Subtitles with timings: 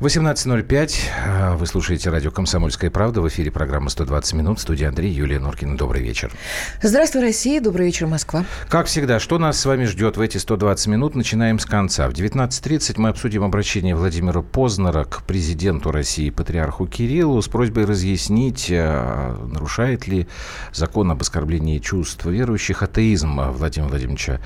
[0.00, 1.56] 18.05.
[1.56, 3.20] Вы слушаете радио «Комсомольская правда».
[3.20, 4.60] В эфире программа «120 минут».
[4.60, 5.76] Студия Андрей, Юлия Норкина.
[5.76, 6.30] Добрый вечер.
[6.80, 7.60] Здравствуй, Россия.
[7.60, 8.44] Добрый вечер, Москва.
[8.68, 11.16] Как всегда, что нас с вами ждет в эти 120 минут?
[11.16, 12.08] Начинаем с конца.
[12.08, 18.70] В 19.30 мы обсудим обращение Владимира Познера к президенту России, патриарху Кириллу, с просьбой разъяснить,
[18.70, 20.28] э, нарушает ли
[20.72, 24.40] закон об оскорблении чувств верующих атеизм Владимира Владимировича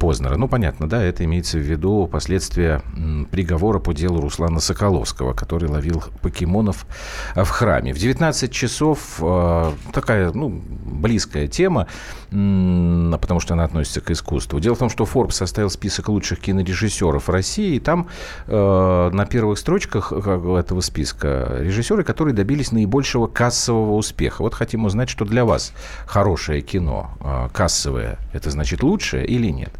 [0.00, 0.34] Познера.
[0.36, 2.82] Ну, понятно, да, это имеется в виду последствия
[3.30, 6.86] приговора по делу Руслана Соколова Соколовского, который ловил покемонов
[7.34, 7.92] э, в храме.
[7.92, 11.86] В 19 часов э, такая, ну, близкая тема,
[12.30, 14.58] потому что она относится к искусству.
[14.60, 18.08] Дело в том, что Forbes составил список лучших кинорежиссеров России, и там
[18.46, 24.42] э, на первых строчках этого списка режиссеры, которые добились наибольшего кассового успеха.
[24.42, 25.72] Вот хотим узнать, что для вас
[26.06, 27.10] хорошее кино,
[27.52, 29.72] кассовое, это значит лучшее или нет?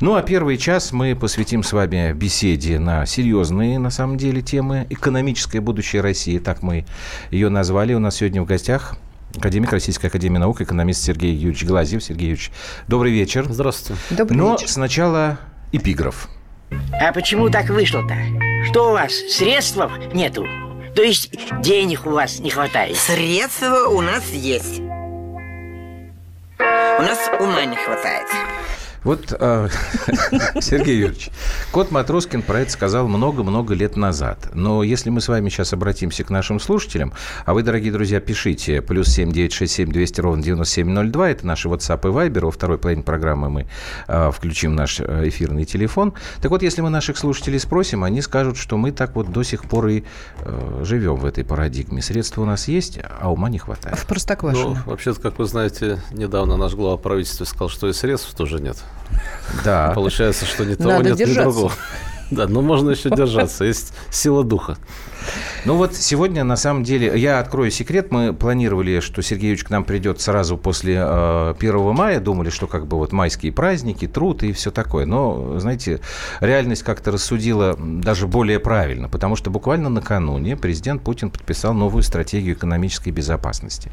[0.00, 4.63] Ну, а первый час мы посвятим с вами беседе на серьезные, на самом деле, темы
[4.64, 6.38] темы «Экономическое будущее России».
[6.38, 6.86] Так мы
[7.30, 7.92] ее назвали.
[7.92, 8.96] У нас сегодня в гостях
[9.36, 12.02] академик Российской Академии Наук, экономист Сергей Юрьевич Глазьев.
[12.02, 12.50] Сергей Юрьевич,
[12.88, 13.46] добрый вечер.
[13.48, 14.00] Здравствуйте.
[14.10, 14.68] Добрый Но вечер.
[14.68, 15.38] сначала
[15.72, 16.28] эпиграф.
[16.92, 18.16] А почему так вышло-то?
[18.70, 19.78] Что у вас, средств
[20.14, 20.46] нету?
[20.96, 22.96] То есть денег у вас не хватает?
[22.96, 24.80] Средства у нас есть.
[26.58, 28.28] У нас ума не хватает.
[29.04, 29.68] Вот, э,
[30.60, 31.30] Сергей Юрьевич,
[31.70, 34.50] Кот Матроскин про это сказал много-много лет назад.
[34.54, 37.12] Но если мы с вами сейчас обратимся к нашим слушателям,
[37.44, 41.10] а вы, дорогие друзья, пишите плюс семь девять шесть семь двести ровно девяносто семь ноль
[41.10, 43.66] два, это наши WhatsApp и Viber, во второй половине программы мы
[44.08, 46.14] э, включим наш э, эфирный телефон.
[46.40, 49.64] Так вот, если мы наших слушателей спросим, они скажут, что мы так вот до сих
[49.64, 50.04] пор и
[50.38, 52.00] э, живем в этой парадигме.
[52.00, 53.98] Средства у нас есть, а ума не хватает.
[53.98, 54.82] В Простоквашино.
[54.86, 58.78] Ну, вообще-то, как вы знаете, недавно наш глава правительства сказал, что и средств тоже нет.
[59.64, 59.92] Да.
[59.94, 61.42] Получается, что ни того Надо нет, ни держаться.
[61.42, 61.72] другого.
[62.30, 63.64] Да, но можно еще держаться.
[63.64, 64.76] Есть сила духа.
[65.64, 68.10] Ну вот сегодня, на самом деле, я открою секрет.
[68.10, 72.20] Мы планировали, что Сергей Юрьевич к нам придет сразу после э, 1 мая.
[72.20, 75.06] Думали, что как бы вот майские праздники, труд и все такое.
[75.06, 76.00] Но, знаете,
[76.40, 79.08] реальность как-то рассудила даже более правильно.
[79.08, 83.90] Потому что буквально накануне президент Путин подписал новую стратегию экономической безопасности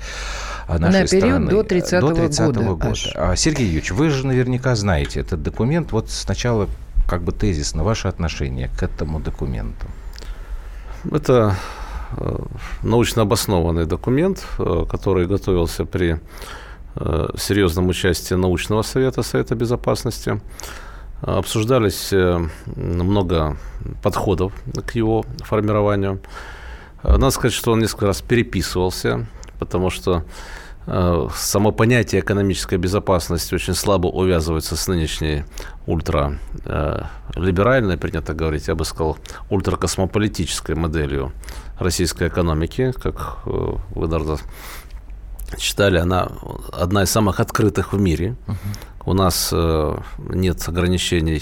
[0.67, 1.51] а, нашей На период страны.
[1.51, 3.13] до 30-го До 30 года аж.
[3.15, 5.91] А, Сергей Юрьевич, вы же наверняка знаете этот документ.
[5.93, 6.67] Вот сначала
[7.11, 9.85] как бы тезисно ваше отношение к этому документу.
[11.11, 11.55] Это
[12.17, 12.37] э,
[12.83, 16.19] научно обоснованный документ, э, который готовился при
[16.95, 20.39] э, серьезном участии научного совета Совета Безопасности.
[21.21, 22.13] Обсуждались
[22.75, 23.57] много
[24.01, 24.53] подходов
[24.87, 26.19] к его формированию.
[27.03, 29.25] Надо сказать, что он несколько раз переписывался,
[29.59, 30.23] потому что
[30.85, 35.43] само понятие экономической безопасности очень слабо увязывается с нынешней
[35.85, 39.17] ультралиберальной, принято говорить, я бы сказал,
[39.49, 41.33] ультракосмополитической моделью
[41.79, 44.37] российской экономики, как э, вы, наверное,
[45.57, 46.29] читали, она
[46.71, 48.35] одна из самых открытых в мире.
[49.05, 51.41] У нас э, нет ограничений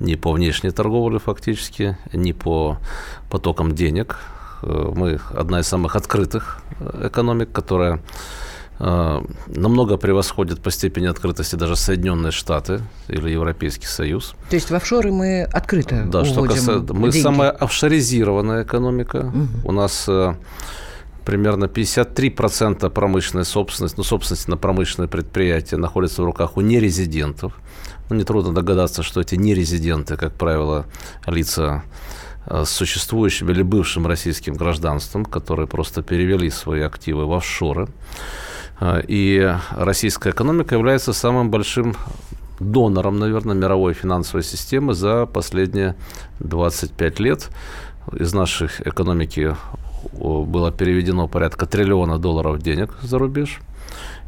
[0.00, 2.78] ни по внешней торговле фактически, ни по
[3.30, 4.18] потокам денег.
[4.62, 8.00] Э, Мы одна из самых открытых э, экономик, которая э,
[9.46, 14.34] намного превосходит по степени открытости даже Соединенные Штаты или Европейский Союз.
[14.50, 16.92] То есть в офшоры мы открыто Да, что касается...
[16.92, 17.22] Мы деньги.
[17.22, 19.32] самая офшоризированная экономика.
[19.64, 20.34] У нас э,
[21.24, 27.54] примерно 53% промышленной собственности, ну, собственности на промышленные предприятия находится в руках у нерезидентов.
[28.10, 30.84] Ну, нетрудно догадаться, что эти нерезиденты, как правило,
[31.26, 31.84] лица
[32.46, 37.88] э, с существующим или бывшим российским гражданством, которые просто перевели свои активы в офшоры.
[38.80, 41.94] Э, И российская экономика является самым большим
[42.60, 45.96] донором, наверное, мировой финансовой системы за последние
[46.40, 47.50] 25 лет.
[48.12, 49.56] Из нашей экономики
[50.12, 53.60] было переведено порядка триллиона долларов денег за рубеж.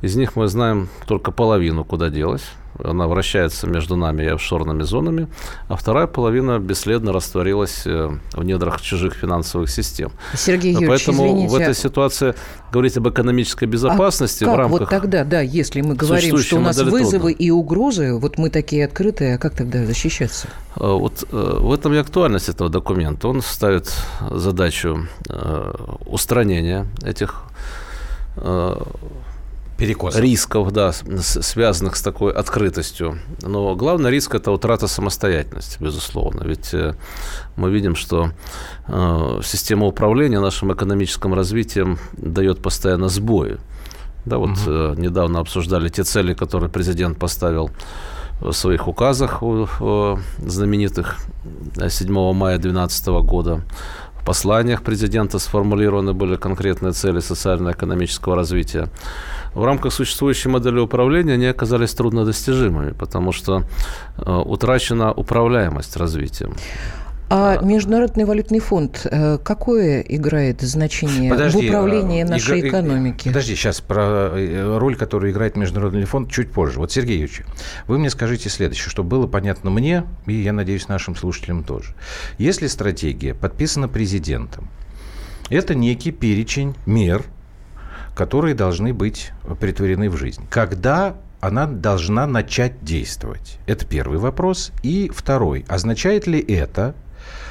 [0.02, 2.44] Из них мы знаем только половину, куда делась.
[2.84, 5.28] Она вращается между нами и офшорными зонами,
[5.68, 10.12] а вторая половина бесследно растворилась э, в недрах чужих финансовых систем.
[10.34, 12.34] Сергей Юрьевич, Поэтому извините, в этой ситуации
[12.72, 16.56] говорить об экономической безопасности а в как рамках вот тогда, да, если мы говорим, что
[16.56, 17.44] у нас вызовы трудно.
[17.44, 20.48] и угрозы, вот мы такие открытые, а как тогда защищаться?
[20.76, 23.28] Э, Вот э, в этом и актуальность этого документа.
[23.28, 23.92] Он ставит
[24.30, 25.08] задачу
[26.06, 27.42] устранения этих
[29.76, 30.16] э, Перекос.
[30.16, 33.18] рисков, да, связанных с такой открытостью.
[33.42, 36.44] Но главный риск– это утрата самостоятельности, безусловно.
[36.44, 36.94] Ведь э,
[37.56, 38.30] мы видим, что
[38.88, 43.58] э, система управления нашим экономическим развитием дает постоянно сбои.
[44.24, 45.00] Да, вот угу.
[45.00, 47.70] недавно обсуждали те цели, которые президент поставил
[48.40, 49.40] в своих указах
[50.38, 51.16] знаменитых
[51.88, 53.62] 7 мая 2012 года.
[54.20, 58.88] В посланиях президента сформулированы были конкретные цели социально-экономического развития.
[59.56, 63.64] В рамках существующей модели управления они оказались труднодостижимыми, потому что
[64.18, 66.54] э, утрачена управляемость развитием.
[67.30, 72.68] А Международный валютный фонд э, какое играет значение подожди, в управлении а, нашей игр...
[72.68, 73.28] экономики?
[73.28, 76.78] Подожди, сейчас про э, роль, которую играет Международный фонд, чуть позже.
[76.78, 77.42] Вот, Сергей Юрьевич,
[77.86, 81.94] вы мне скажите следующее, чтобы было понятно мне, и, я надеюсь, нашим слушателям тоже.
[82.36, 84.68] Если стратегия подписана президентом,
[85.48, 87.24] это некий перечень мер,
[88.16, 89.30] которые должны быть
[89.60, 90.42] притворены в жизнь.
[90.50, 93.58] Когда она должна начать действовать?
[93.66, 94.72] Это первый вопрос.
[94.82, 95.66] И второй.
[95.68, 96.94] Означает ли это,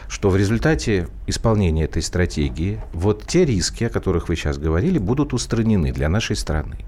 [0.09, 5.33] что в результате исполнения этой стратегии вот те риски, о которых вы сейчас говорили, будут
[5.33, 6.79] устранены для нашей страны?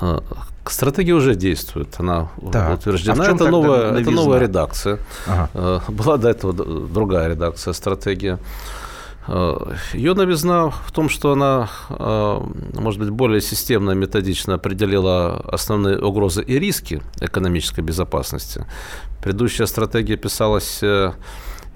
[0.00, 0.22] А,
[0.66, 2.78] стратегия уже действует, она так.
[2.78, 3.24] утверждена.
[3.24, 5.00] А это, новая, это новая редакция.
[5.26, 5.50] Ага.
[5.54, 8.38] А, была до этого другая редакция стратегии.
[9.26, 16.42] А, Ее новизна в том, что она, может быть, более системно, методично определила основные угрозы
[16.42, 18.66] и риски экономической безопасности.
[19.22, 21.12] Предыдущая стратегия писалась э,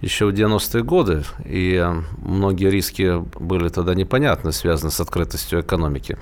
[0.01, 6.17] еще в 90-е годы, и э, многие риски были тогда непонятны, связаны с открытостью экономики.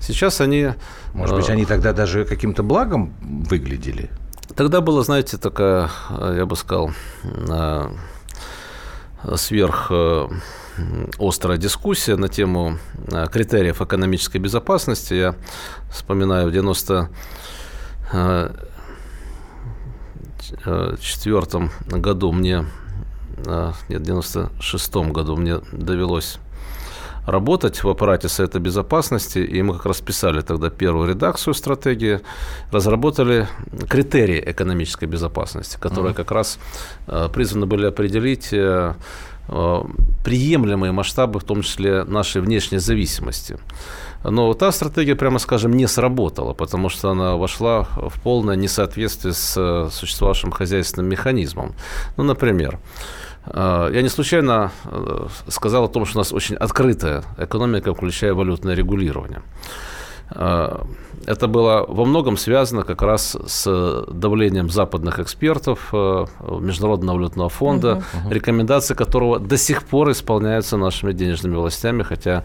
[0.00, 0.74] Сейчас они...
[1.14, 4.10] Может быть, э, они тогда даже каким-то благом выглядели?
[4.54, 6.90] Тогда была, знаете, такая, э, я бы сказал,
[9.36, 9.92] сверх
[11.18, 12.78] острая дискуссия на тему
[13.32, 15.14] критериев экономической безопасности.
[15.14, 15.34] Я
[15.90, 17.10] вспоминаю в 90
[21.00, 22.66] четвертом году мне
[23.46, 26.38] нет, в 96 году мне довелось
[27.26, 32.20] работать в аппарате Совета Безопасности, и мы как раз писали тогда первую редакцию стратегии,
[32.72, 33.46] разработали
[33.88, 36.16] критерии экономической безопасности, которые uh-huh.
[36.16, 36.58] как раз
[37.06, 38.94] э, призваны были определить э, э,
[40.24, 43.58] приемлемые масштабы, в том числе нашей внешней зависимости.
[44.24, 49.90] Но та стратегия, прямо скажем, не сработала, потому что она вошла в полное несоответствие с
[49.90, 51.74] существовавшим хозяйственным механизмом.
[52.16, 52.78] Ну, например,
[53.46, 58.34] Э, я не случайно э, сказал о том, что у нас очень открытая экономика, включая
[58.34, 59.42] валютное регулирование.
[60.34, 60.84] Э,
[61.24, 68.02] это было во многом связано как раз с давлением западных экспертов, Международного валютного фонда, угу,
[68.24, 68.34] угу.
[68.34, 72.44] рекомендации которого до сих пор исполняются нашими денежными властями, хотя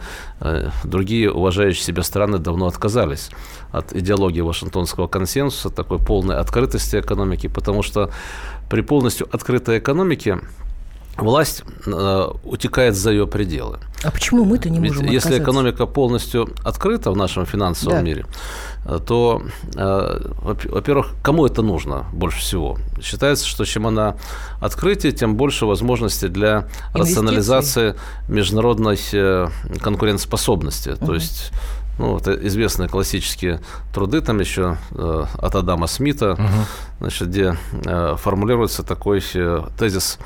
[0.83, 3.31] другие уважающие себя страны давно отказались
[3.71, 8.11] от идеологии Вашингтонского консенсуса, такой полной открытости экономики, потому что
[8.69, 10.39] при полностью открытой экономике
[11.21, 13.79] власть э, утекает за ее пределы.
[14.03, 18.01] А почему мы-то не можем Ведь Если экономика полностью открыта в нашем финансовом да.
[18.01, 18.25] мире,
[18.85, 19.41] э, то,
[19.75, 22.77] э, во-первых, кому это нужно больше всего?
[23.01, 24.15] Считается, что чем она
[24.61, 27.95] открытие, тем больше возможностей для рационализации
[28.27, 29.47] международной э,
[29.81, 30.89] конкурентоспособности.
[30.89, 31.05] Угу.
[31.05, 31.51] То есть
[31.97, 33.59] ну, вот известные классические
[33.93, 36.96] труды там еще э, от Адама Смита, угу.
[36.99, 40.17] Значит, где э, формулируется такой э, тезис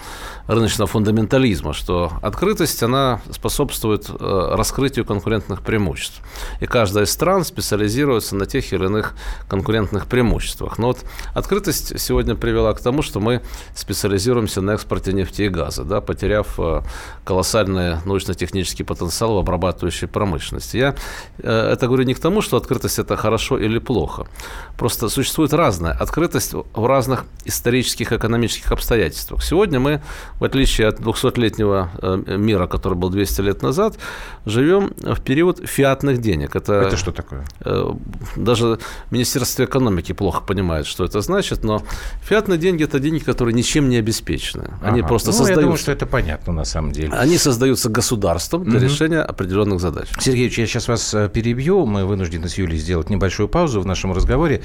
[0.47, 6.22] рыночного фундаментализма, что открытость, она способствует э, раскрытию конкурентных преимуществ.
[6.60, 9.13] И каждая из стран специализируется на тех или иных
[9.48, 10.77] конкурентных преимуществах.
[10.77, 11.00] Но вот
[11.34, 13.41] открытость сегодня привела к тому, что мы
[13.75, 16.60] специализируемся на экспорте нефти и газа, да, потеряв
[17.24, 20.77] колоссальный научно-технический потенциал в обрабатывающей промышленности.
[20.77, 20.95] Я
[21.38, 24.27] это говорю не к тому, что открытость это хорошо или плохо.
[24.77, 29.44] Просто существует разная открытость в разных исторических экономических обстоятельствах.
[29.44, 30.01] Сегодня мы,
[30.39, 33.98] в отличие от 200-летнего э, мира, который был 200 лет назад,
[34.46, 36.56] живем в период фиатных денег.
[36.56, 37.46] Это, это что такое?
[37.62, 37.94] Э,
[38.36, 41.82] даже Министерство экономики плохо понимает, что это значит, но
[42.22, 44.72] фиатные деньги– это деньги, которые ничем не обеспечены.
[44.84, 45.08] Они ага.
[45.08, 45.62] просто ну, создаются.
[45.62, 47.13] Я думаю, что это понятно на самом деле.
[47.13, 48.86] Они создаются государством для угу.
[48.86, 50.08] решения определенных задач.
[50.20, 51.86] Сергеевич, я сейчас вас э, перебью перебью.
[51.86, 54.62] Мы вынуждены с Юлей сделать небольшую паузу в нашем разговоре.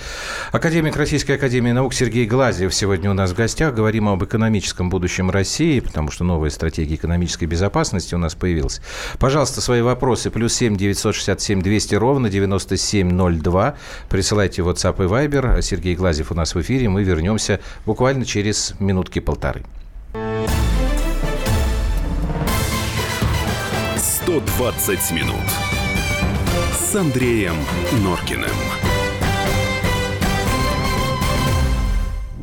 [0.53, 3.75] Академик Российской Академии Наук Сергей Глазьев сегодня у нас в гостях.
[3.75, 8.81] Говорим об экономическом будущем России, потому что новая стратегия экономической безопасности у нас появилась.
[9.19, 10.31] Пожалуйста, свои вопросы.
[10.31, 13.77] Плюс семь девятьсот шестьдесят семь двести ровно девяносто семь ноль два.
[14.09, 15.63] Присылайте в WhatsApp и Viber.
[15.63, 16.89] Сергей Глазьев у нас в эфире.
[16.89, 19.65] Мы вернемся буквально через минутки-полторы.
[23.97, 25.37] 120 минут
[26.75, 27.55] с Андреем
[28.03, 28.51] Норкиным.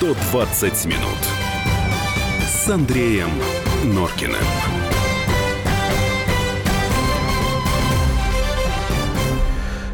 [0.00, 1.18] «120 минут»
[2.48, 3.28] с Андреем
[3.84, 4.36] Норкиным.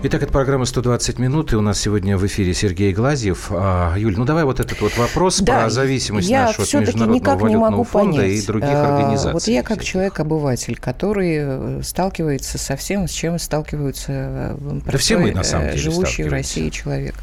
[0.04, 3.48] Итак, это программа «120 минут», и у нас сегодня в эфире Сергей Глазьев.
[3.50, 7.40] А, Юль, ну давай вот этот вот вопрос да, про зависимость нашу от Международного никак
[7.40, 8.44] валютного не могу фонда понять.
[8.44, 9.32] и других а, организаций.
[9.32, 14.98] Вот я как человек-обыватель, который э, сталкивается со всем, с чем сталкиваются простой, э, да
[14.98, 17.16] все мы, на самом деле, живущий в России человек.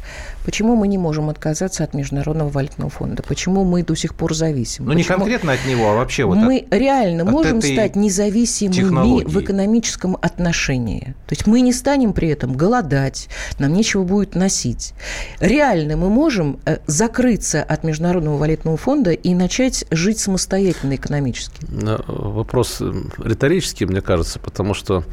[0.44, 3.22] Почему мы не можем отказаться от Международного валютного фонда?
[3.22, 4.84] Почему мы до сих пор зависим?
[4.84, 8.74] Ну, не конкретно от него, а вообще вот Мы от, реально от можем стать независимыми
[8.74, 9.26] технологии.
[9.26, 11.14] в экономическом отношении.
[11.26, 14.92] То есть мы не станем при этом голодать, нам нечего будет носить.
[15.40, 21.56] Реально мы можем э, закрыться от Международного валютного фонда и начать жить самостоятельно экономически?
[22.06, 25.04] Вопрос э, риторический, мне кажется, потому что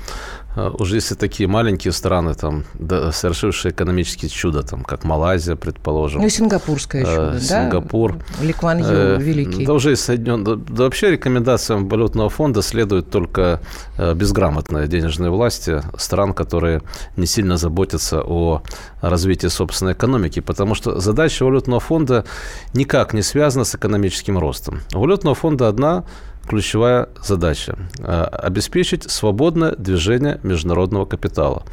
[0.55, 6.21] уже если такие маленькие страны, там, да, совершившие экономические чудо, там, как Малайзия, предположим.
[6.21, 7.39] Ну, сингапурское чудо, э, да?
[7.39, 8.17] Сингапур.
[8.41, 9.65] Ликван Ю э, великий.
[9.65, 10.43] Да, уже соединен...
[10.43, 13.61] Да, да, вообще рекомендациям валютного фонда следуют только
[13.97, 16.81] э, безграмотные денежные власти стран, которые
[17.15, 18.61] не сильно заботятся о
[19.01, 22.25] развитии собственной экономики, потому что задача валютного фонда
[22.73, 24.81] никак не связана с экономическим ростом.
[24.93, 26.03] У валютного фонда одна
[26.51, 31.63] ключевая задача э,– обеспечить свободное движение международного капитала.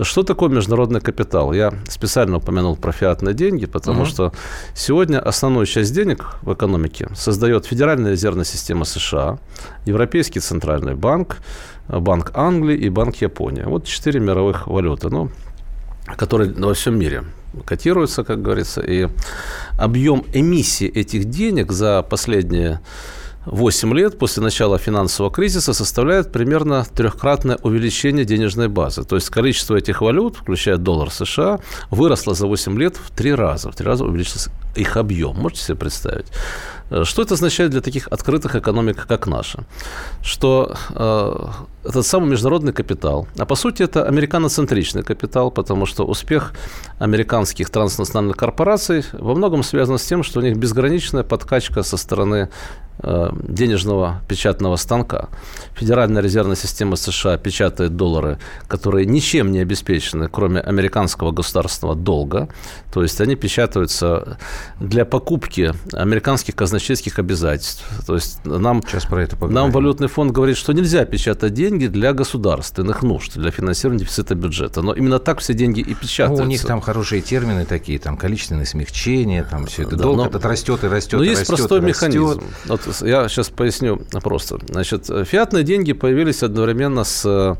[0.00, 1.52] Что такое международный капитал?
[1.52, 4.08] Я специально упомянул про фиатные деньги, потому угу.
[4.08, 4.32] что
[4.74, 9.38] сегодня основную часть денег в экономике создает Федеральная резервная система США,
[9.84, 11.36] Европейский центральный банк,
[11.88, 13.64] Банк Англии и Банк Японии.
[13.66, 15.30] Вот четыре мировых валюты, ну,
[16.16, 17.24] которые во всем мире
[17.66, 19.08] котируются, как говорится, и
[19.78, 22.80] объем эмиссии этих денег за последние
[23.46, 29.04] 8 лет после начала финансового кризиса составляет примерно трехкратное увеличение денежной базы.
[29.04, 31.60] То есть количество этих валют, включая доллар США,
[31.90, 33.70] выросло за 8 лет в три раза.
[33.70, 35.36] В три раза увеличился их объем.
[35.36, 36.26] Можете себе представить?
[36.90, 39.64] Э, что это означает для таких открытых экономик, как наша?
[40.22, 46.52] Что э, этот самый международный капитал, а по сути это американоцентричный капитал, потому что успех
[46.98, 52.48] американских транснациональных корпораций во многом связан с тем, что у них безграничная подкачка со стороны
[53.02, 55.28] денежного печатного станка.
[55.74, 62.48] Федеральная резервная система США печатает доллары, которые ничем не обеспечены, кроме американского государственного долга.
[62.92, 64.38] То есть они печатаются
[64.80, 67.84] для покупки американских казначейских обязательств.
[68.06, 72.12] То есть нам, Сейчас про это нам валютный фонд говорит, что нельзя печатать деньги для
[72.12, 74.82] государственных нужд, для финансирования дефицита бюджета.
[74.82, 76.42] Но именно так все деньги и печатаются.
[76.42, 79.96] Ну, у них там хорошие термины такие, там количественное смягчение, там все это.
[79.96, 81.18] Да, Долг но, этот растет и растет.
[81.18, 82.44] Но и есть растет, простой механизм.
[82.66, 84.58] Вот я сейчас поясню просто.
[84.68, 87.56] Значит, фиатные деньги появились одновременно с э,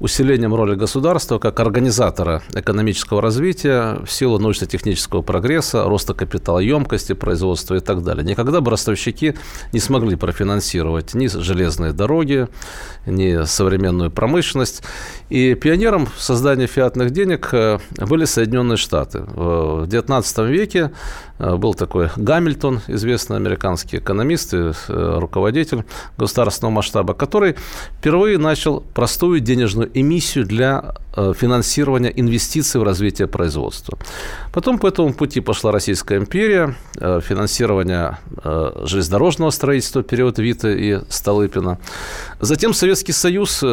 [0.00, 7.80] усилением роли государства как организатора экономического развития в силу научно-технического прогресса, роста капиталоемкости, производства и
[7.80, 8.24] так далее.
[8.24, 9.34] Никогда бы ростовщики
[9.72, 12.48] не смогли профинансировать ни железные дороги,
[13.06, 14.82] ни современную промышленность.
[15.30, 19.20] И пионером в создании фиатных денег э, были Соединенные Штаты.
[19.20, 20.92] В XIX веке
[21.38, 25.84] э, был такой Гамильтон, известный американский экономист и э, руководитель
[26.16, 27.56] государственного масштаба, который
[27.98, 33.98] впервые начал простую денежную эмиссию для э, финансирования инвестиций в развитие производства.
[34.52, 41.00] Потом по этому пути пошла Российская империя, э, финансирование э, железнодорожного строительства, период Вита и
[41.08, 41.78] Столыпина.
[42.40, 43.64] Затем Советский Союз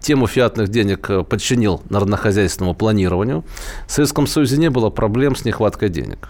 [0.00, 3.44] тему фиатных денег подчинил народнохозяйственному планированию.
[3.86, 6.28] В Советском Союзе не было проблем с нехваткой денег.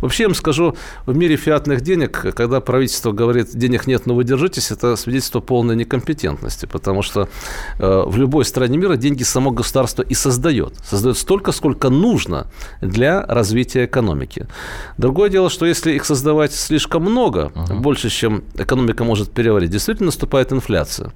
[0.00, 0.76] Вообще, я вам скажу,
[1.06, 5.76] в мире фиатных денег, когда правительство говорит, денег нет, но вы держитесь, это свидетельство полной
[5.76, 7.28] некомпетентности, потому что
[7.78, 10.74] э, в любой стране мира деньги само государство и создает.
[10.84, 12.46] Создает столько, сколько нужно
[12.80, 14.46] для развития экономики.
[14.98, 17.80] Другое дело, что если их создавать слишком много, uh-huh.
[17.80, 21.12] больше, чем экономика может переварить, действительно наступает инфляция.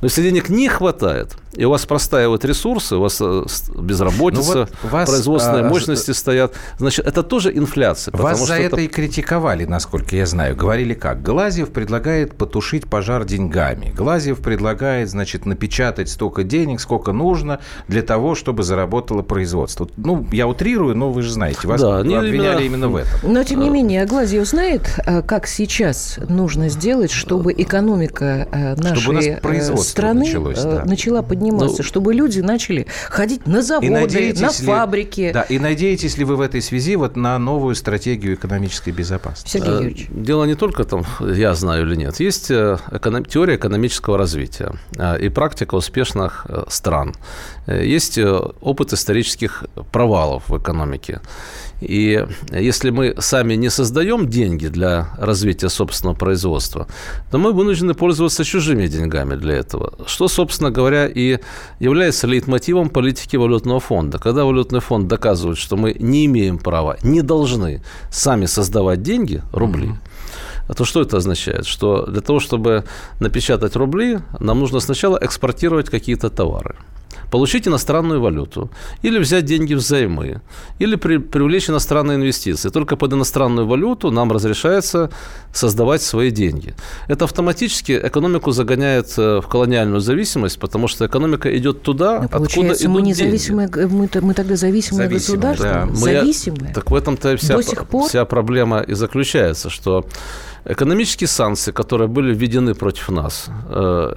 [0.00, 4.66] Но если денег не хватает, и у вас простаивают ресурсы, у вас э, безработица, ну
[4.82, 8.22] вот вас, производственные а, мощности а, стоят, значит, это тоже инфляция инфляции.
[8.22, 8.76] Вас за это...
[8.76, 10.54] это и критиковали, насколько я знаю.
[10.54, 11.22] Говорили как?
[11.22, 13.92] Глазьев предлагает потушить пожар деньгами.
[13.96, 19.88] Глазьев предлагает, значит, напечатать столько денег, сколько нужно для того, чтобы заработало производство.
[19.96, 22.58] Ну, я утрирую, но вы же знаете, вас да, обвиняли именно...
[22.60, 23.32] именно в этом.
[23.32, 29.00] Но, тем не менее, Глазьев знает, э, как сейчас нужно сделать, чтобы экономика э, нашей
[29.00, 30.84] чтобы э, страны началось, да.
[30.84, 35.20] начала подниматься, ну, чтобы люди начали ходить на заводы, на фабрики.
[35.20, 37.87] Ли, да, и надеетесь ли вы в этой связи вот на новую стратегию
[38.34, 39.58] экономической безопасности?
[39.58, 40.06] Сергей Юрьевич.
[40.10, 42.20] Дело не только там, я знаю или нет.
[42.20, 44.72] Есть эконом, теория экономического развития
[45.20, 47.14] и практика успешных стран.
[47.66, 51.20] Есть опыт исторических провалов в экономике.
[51.80, 56.88] И если мы сами не создаем деньги для развития собственного производства,
[57.30, 59.92] то мы вынуждены пользоваться чужими деньгами для этого.
[60.06, 61.38] Что, собственно говоря, и
[61.78, 64.18] является лейтмотивом политики валютного фонда.
[64.18, 69.88] Когда валютный фонд доказывает, что мы не имеем права, не должны сами создавать деньги, рубли,
[70.68, 70.74] mm-hmm.
[70.74, 71.66] то что это означает?
[71.66, 72.84] Что для того, чтобы
[73.20, 76.76] напечатать рубли, нам нужно сначала экспортировать какие-то товары
[77.30, 78.70] получить иностранную валюту,
[79.02, 80.40] или взять деньги взаймы,
[80.78, 82.70] или при, привлечь иностранные инвестиции.
[82.70, 85.10] Только под иностранную валюту нам разрешается
[85.52, 86.74] создавать свои деньги.
[87.08, 92.74] Это автоматически экономику загоняет э, в колониальную зависимость, потому что экономика идет туда, Но, откуда
[92.74, 93.94] идут мы независимые, деньги.
[93.94, 95.88] Мы, мы тогда зависимые, зависимые государства?
[95.90, 95.94] Да.
[95.94, 96.72] зависимые?
[96.74, 100.04] Так в этом-то вся, вся проблема и заключается, что
[100.68, 104.14] Экономические санкции, которые были введены против нас, э,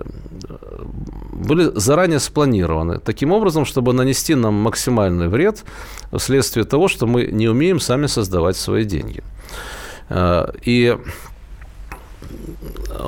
[1.41, 5.63] были заранее спланированы таким образом, чтобы нанести нам максимальный вред
[6.13, 9.23] вследствие того, что мы не умеем сами создавать свои деньги.
[10.09, 10.97] Э, и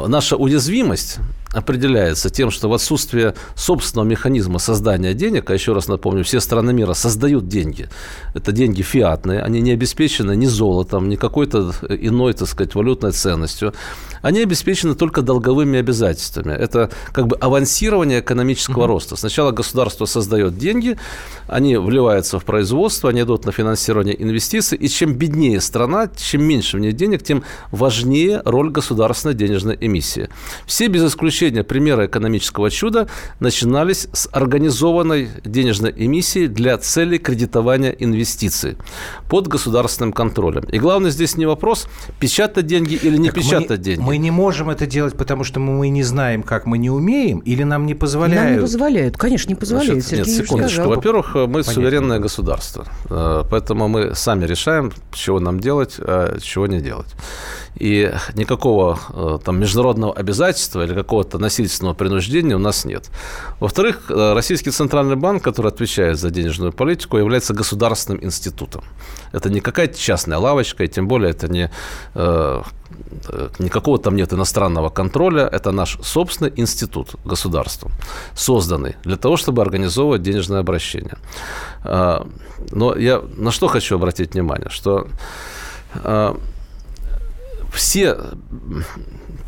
[0.08, 1.20] наша уязвимость
[1.54, 6.74] определяется тем, что в отсутствие собственного механизма создания денег, а еще раз напомню, все страны
[6.74, 7.90] мира создают деньги.
[8.34, 13.74] Это деньги фиатные, они не обеспечены ни золотом, ни какой-то иной, так сказать, валютной ценностью
[14.24, 16.54] они обеспечены только долговыми обязательствами.
[16.54, 18.88] Это как бы авансирование экономического угу.
[18.88, 19.16] роста.
[19.18, 20.98] Сначала государство создает деньги,
[21.48, 26.78] они вливаются в производство, они идут на финансирование инвестиций, и чем беднее страна, чем меньше
[26.78, 30.30] в ней денег, тем важнее роль государственной денежной эмиссии.
[30.66, 33.08] Все без исключения примеры экономического чуда
[33.40, 38.78] начинались с организованной денежной эмиссии для целей кредитования инвестиций
[39.30, 40.64] под государственным контролем.
[40.64, 41.88] И главное здесь не вопрос,
[42.20, 44.02] печатать деньги или не так печатать мы, деньги.
[44.02, 47.64] Мы не можем это делать, потому что мы не знаем, как мы не умеем, или
[47.64, 48.44] нам не позволяют?
[48.44, 50.04] Нам не позволяют, конечно, не позволяют.
[50.04, 50.88] Значит, нет, секундочку.
[50.88, 51.74] Во-первых, мы Понятно.
[51.74, 57.14] суверенное государство, э, поэтому мы сами решаем, чего нам делать, а чего не делать.
[57.76, 63.10] И никакого э, там международного обязательства или какого-то насильственного принуждения у нас нет.
[63.60, 68.84] Во-вторых, э, Российский Центральный банк, который отвечает за денежную политику, является государственным институтом.
[69.32, 71.70] Это не какая-то частная лавочка, и тем более это не
[73.60, 77.90] никакого там нет иностранного контроля, это наш собственный институт государства,
[78.36, 81.18] созданный для того, чтобы организовывать денежное обращение.
[81.84, 85.08] Но я на что хочу обратить внимание, что
[87.74, 88.18] все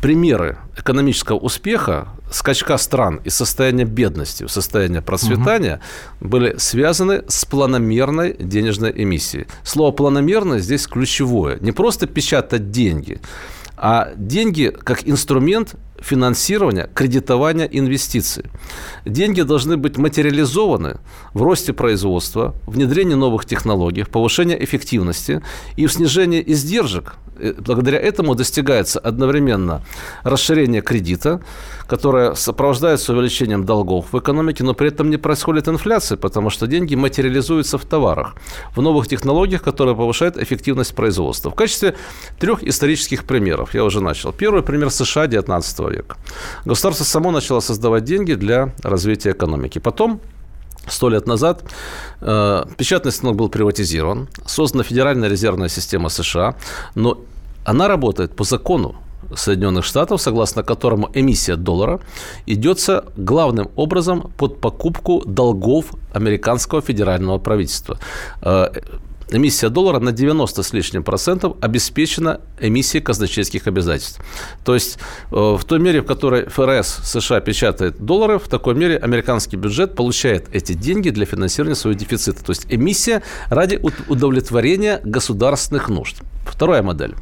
[0.02, 5.80] примеры экономического успеха, скачка стран из состояния бедности в состояние процветания
[6.20, 6.28] угу.
[6.28, 9.46] были связаны с планомерной денежной эмиссией.
[9.62, 11.58] Слово планомерно здесь ключевое.
[11.60, 13.20] Не просто печатать деньги,
[13.76, 18.44] а деньги как инструмент финансирования, кредитования инвестиций.
[19.04, 20.98] Деньги должны быть материализованы
[21.34, 25.42] в росте производства, внедрении новых технологий, в повышении эффективности
[25.76, 27.14] и в снижении издержек.
[27.38, 29.82] Э, благодаря этому достигается одновременно
[30.22, 31.40] расширение кредита,
[31.86, 36.94] которое сопровождается увеличением долгов в экономике, но при этом не происходит инфляции, потому что деньги
[36.94, 38.34] материализуются в товарах,
[38.74, 41.50] в новых технологиях, которые повышают эффективность производства.
[41.50, 41.94] В качестве
[42.38, 44.32] трех исторических примеров я уже начал.
[44.32, 46.16] Первый пример США 19 века.
[46.64, 49.78] Государство само начало создавать деньги для развития экономики.
[49.78, 50.20] Потом
[50.88, 51.64] Сто лет назад
[52.20, 56.54] э, печатный станок был приватизирован, создана Федеральная резервная система США,
[56.94, 57.18] но
[57.64, 58.94] она работает по закону
[59.34, 62.00] Соединенных Штатов, согласно которому эмиссия доллара
[62.46, 67.98] идется главным образом под покупку долгов американского федерального правительства.
[68.42, 68.68] Э,
[69.30, 74.20] эмиссия доллара на 90 с лишним процентов обеспечена эмиссией казначейских обязательств.
[74.64, 74.98] То есть
[75.30, 79.94] э, в той мере, в которой ФРС США печатает доллары, в такой мере американский бюджет
[79.94, 82.44] получает эти деньги для финансирования своего дефицита.
[82.44, 86.16] То есть эмиссия ради удовлетворения государственных нужд.
[86.48, 87.14] Вторая модель.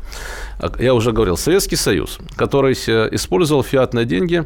[0.78, 4.44] Я уже говорил, Советский Союз, который использовал фиатные деньги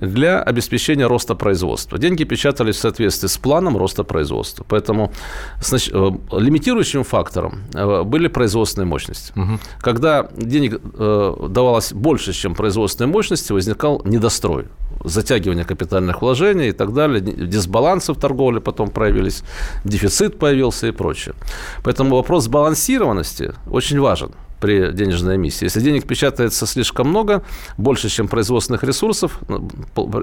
[0.00, 1.98] для обеспечения роста производства.
[1.98, 4.64] Деньги печатались в соответствии с планом роста производства.
[4.68, 5.12] Поэтому
[5.60, 9.32] значит, э, лимитирующим фактором э, были производственные мощности.
[9.36, 9.58] Угу.
[9.80, 14.66] Когда денег э, давалось больше, чем производственные мощности, возникал недострой
[15.04, 19.42] затягивание капитальных вложений и так далее, дисбалансы в торговле потом проявились,
[19.84, 21.34] дефицит появился и прочее.
[21.82, 24.19] Поэтому вопрос сбалансированности очень важен
[24.60, 25.64] при денежной эмиссии.
[25.64, 27.42] Если денег печатается слишком много,
[27.78, 29.68] больше, чем производственных ресурсов, ну,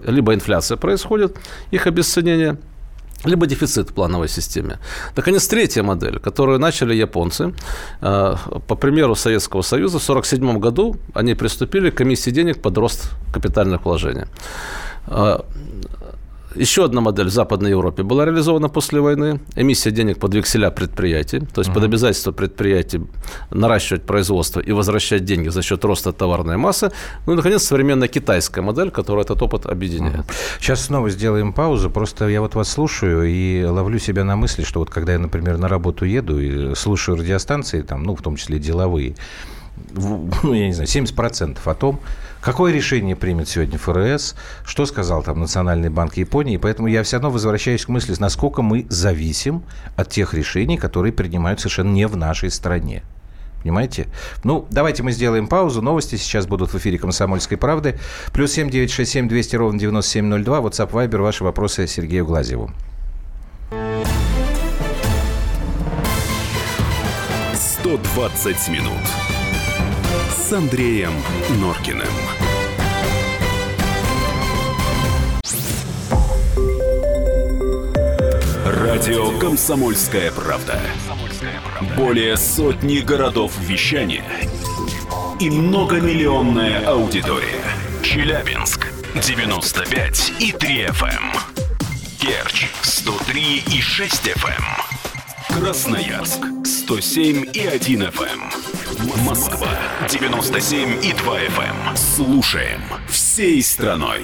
[0.05, 1.37] либо инфляция происходит,
[1.71, 2.57] их обесценение,
[3.25, 4.77] либо дефицит в плановой системе.
[5.15, 7.53] Наконец, третья модель, которую начали японцы.
[8.01, 8.35] Э,
[8.67, 13.85] по примеру Советского Союза, в 1947 году они приступили к комиссии денег под рост капитальных
[13.85, 14.25] вложений.
[16.57, 19.39] Еще одна модель в Западной Европе была реализована после войны.
[19.55, 21.73] Эмиссия денег под векселя предприятий, то есть uh-huh.
[21.73, 23.01] под обязательство предприятий
[23.51, 26.91] наращивать производство и возвращать деньги за счет роста товарной массы.
[27.25, 30.25] Ну и, наконец, современная китайская модель, которая этот опыт объединяет.
[30.25, 30.33] Uh-huh.
[30.59, 31.89] Сейчас снова сделаем паузу.
[31.89, 35.57] Просто я вот вас слушаю и ловлю себя на мысли, что вот когда я, например,
[35.57, 39.15] на работу еду и слушаю радиостанции, там, ну, в том числе деловые,
[39.93, 41.99] ну, я не знаю, 70% о том,
[42.47, 44.33] какое решение примет сегодня ФРС,
[44.63, 46.55] что сказал там Национальный банк Японии.
[46.55, 49.65] Поэтому я все равно возвращаюсь к мысли, насколько мы зависим
[49.97, 53.03] от тех решений, которые принимают совершенно не в нашей стране.
[53.61, 54.07] Понимаете?
[54.45, 55.81] Ну, давайте мы сделаем паузу.
[55.81, 57.99] Новости сейчас будут в эфире «Комсомольской правды».
[58.31, 60.59] Плюс семь девять шесть семь двести ровно девяносто семь ноль два.
[60.59, 61.17] WhatsApp, Viber.
[61.17, 62.71] Ваши вопросы Сергею Глазеву.
[67.53, 69.26] 120 минут
[70.47, 71.11] с Андреем
[71.59, 72.07] Норкиным.
[78.65, 80.79] Радио «Комсомольская правда».
[81.97, 84.23] Более сотни городов вещания
[85.41, 87.65] и многомиллионная аудитория.
[88.01, 91.37] Челябинск 95 и 3 FM.
[92.21, 94.96] Керчь 103 и 6 FM.
[95.49, 95.59] Эм.
[95.61, 99.23] Красноярск 107 и 1 FM.
[99.25, 99.69] Москва
[100.09, 101.89] 97 и 2 FM.
[101.89, 101.97] Эм.
[101.97, 104.23] Слушаем всей страной.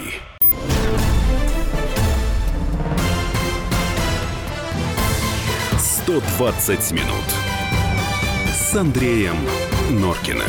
[5.79, 7.07] Сто двадцать минут
[8.53, 9.38] с Андреем
[9.91, 10.43] Норкиным.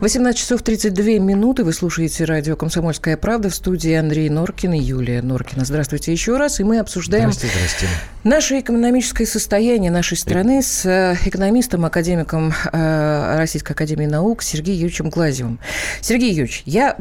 [0.00, 1.64] 18 часов 32 минуты.
[1.64, 5.64] Вы слушаете радио «Комсомольская правда» в студии Андрей Норкин и Юлия Норкина.
[5.64, 6.60] Здравствуйте еще раз.
[6.60, 7.86] И мы обсуждаем здрасте, здрасте.
[8.22, 15.10] наше экономическое состояние нашей страны с э, экономистом, академиком э, Российской Академии Наук Сергеем Юрьевичем
[15.10, 15.58] Глазевым.
[16.00, 16.96] Сергей Юрьевич, я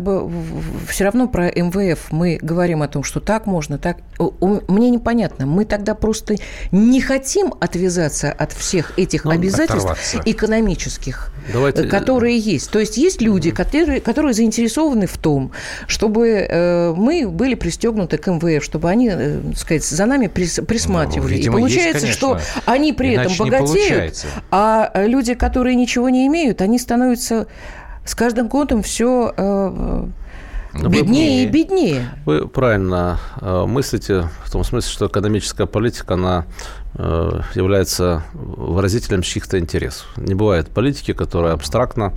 [0.89, 3.97] все равно про МВФ мы говорим о том, что так можно, так...
[4.67, 5.45] Мне непонятно.
[5.45, 6.37] Мы тогда просто
[6.71, 10.21] не хотим отвязаться от всех этих ну, обязательств оторваться.
[10.25, 11.83] экономических, Давайте...
[11.83, 12.71] которые есть.
[12.71, 15.51] То есть есть есть люди, которые, которые заинтересованы в том,
[15.87, 21.31] чтобы э, мы были пристегнуты к МВФ, чтобы они, э, сказать, за нами прис, присматривали.
[21.31, 26.09] Ну, видимо, и получается, есть, что они при Иначе этом богатеют, а люди, которые ничего
[26.09, 27.47] не имеют, они становятся
[28.05, 30.07] с каждым годом все э,
[30.73, 32.09] беднее и беднее.
[32.25, 36.45] Вы правильно э, мыслите в том смысле, что экономическая политика, она
[36.95, 40.07] э, является выразителем чьих-то интересов.
[40.17, 42.13] Не бывает политики, которая абстрактно,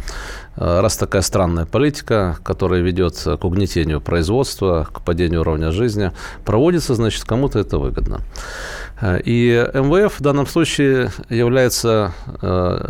[0.50, 6.13] э, раз такая странная политика, которая ведет к угнетению производства, к падению уровня жизни,
[6.45, 8.21] проводится, значит, кому-то это выгодно.
[9.03, 12.13] И МВФ в данном случае является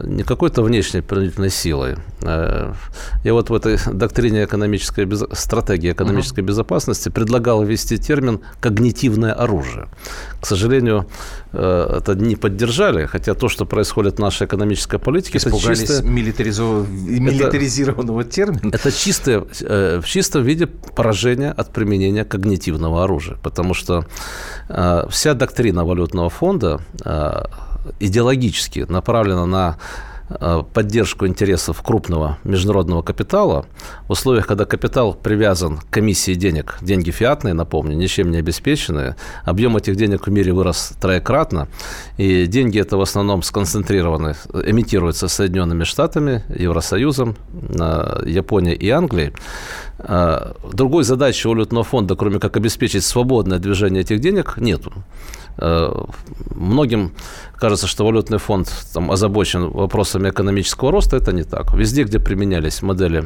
[0.03, 1.97] не какой-то внешней принудительной силой.
[2.23, 5.25] Я вот в этой доктрине экономической без...
[5.33, 6.49] стратегии экономической uh-huh.
[6.49, 9.89] безопасности предлагал ввести термин «когнитивное оружие».
[10.41, 11.07] К сожалению,
[11.53, 16.07] э, это не поддержали, хотя то, что происходит в нашей экономической политике, Испугались это чисто...
[16.07, 16.89] Милитаризов...
[16.89, 17.60] милитаризированного
[18.21, 18.75] это, термина?
[18.75, 24.05] Это чистое, э, в чистом виде поражение от применения когнитивного оружия, потому что
[24.69, 26.81] э, вся доктрина валютного фонда
[27.99, 30.10] идеологически направлена на Э,
[30.73, 33.67] поддержку интересов крупного международного капитала
[34.07, 39.77] в условиях, когда капитал привязан к комиссии денег, деньги фиатные, напомню, ничем не обеспеченные, объем
[39.77, 41.69] этих денег в мире вырос троекратно,
[42.17, 47.37] и деньги это в основном сконцентрированы, эмитируются Соединенными Штатами, Евросоюзом,
[48.25, 49.33] Японией и Англией,
[50.73, 54.93] другой задачи валютного фонда, кроме как обеспечить свободное движение этих денег, нету.
[55.59, 56.07] А,
[56.55, 57.13] многим
[57.57, 61.17] кажется, что валютный фонд там, озабочен вопросами экономического роста.
[61.17, 61.75] Это не так.
[61.75, 63.25] Везде, где применялись модели,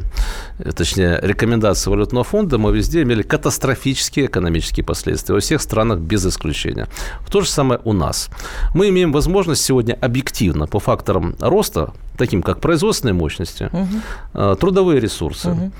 [0.59, 5.35] э, точнее, рекомендации валютного фонда, мы везде имели катастрофические экономические последствия.
[5.35, 6.87] Во всех странах без исключения.
[7.31, 8.29] То же самое у нас.
[8.73, 14.55] Мы имеем возможность сегодня объективно по факторам роста, таким как производственные мощности, угу.
[14.55, 15.71] трудовые ресурсы, угу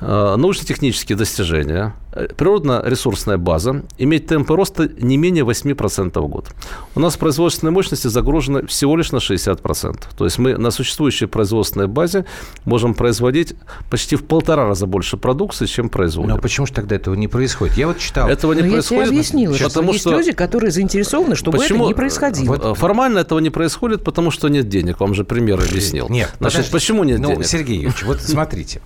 [0.00, 6.48] научно-технические достижения, э, природно-ресурсная база иметь темпы роста не менее 8% в год.
[6.94, 10.08] У нас производственные мощности загружены всего лишь на 60%.
[10.16, 12.24] То есть мы на существующей производственной базе
[12.64, 13.54] можем производить
[13.90, 16.30] почти в полтора раза больше продукции, чем производим.
[16.30, 17.76] Но почему же тогда этого не происходит?
[17.76, 18.28] Я вот читал.
[18.28, 19.02] Этого не Но происходит.
[19.02, 21.84] Я тебе объяснила, потому что, что есть люди, которые заинтересованы, чтобы почему?
[21.84, 22.54] это не происходило.
[22.54, 22.78] Вот.
[22.78, 25.00] Формально этого не происходит, потому что нет денег.
[25.00, 26.08] Вам же пример объяснил.
[26.08, 26.34] Нет.
[26.40, 27.46] Значит, почему нет ну, денег?
[27.46, 28.80] Сергей Юрьевич, вот смотрите.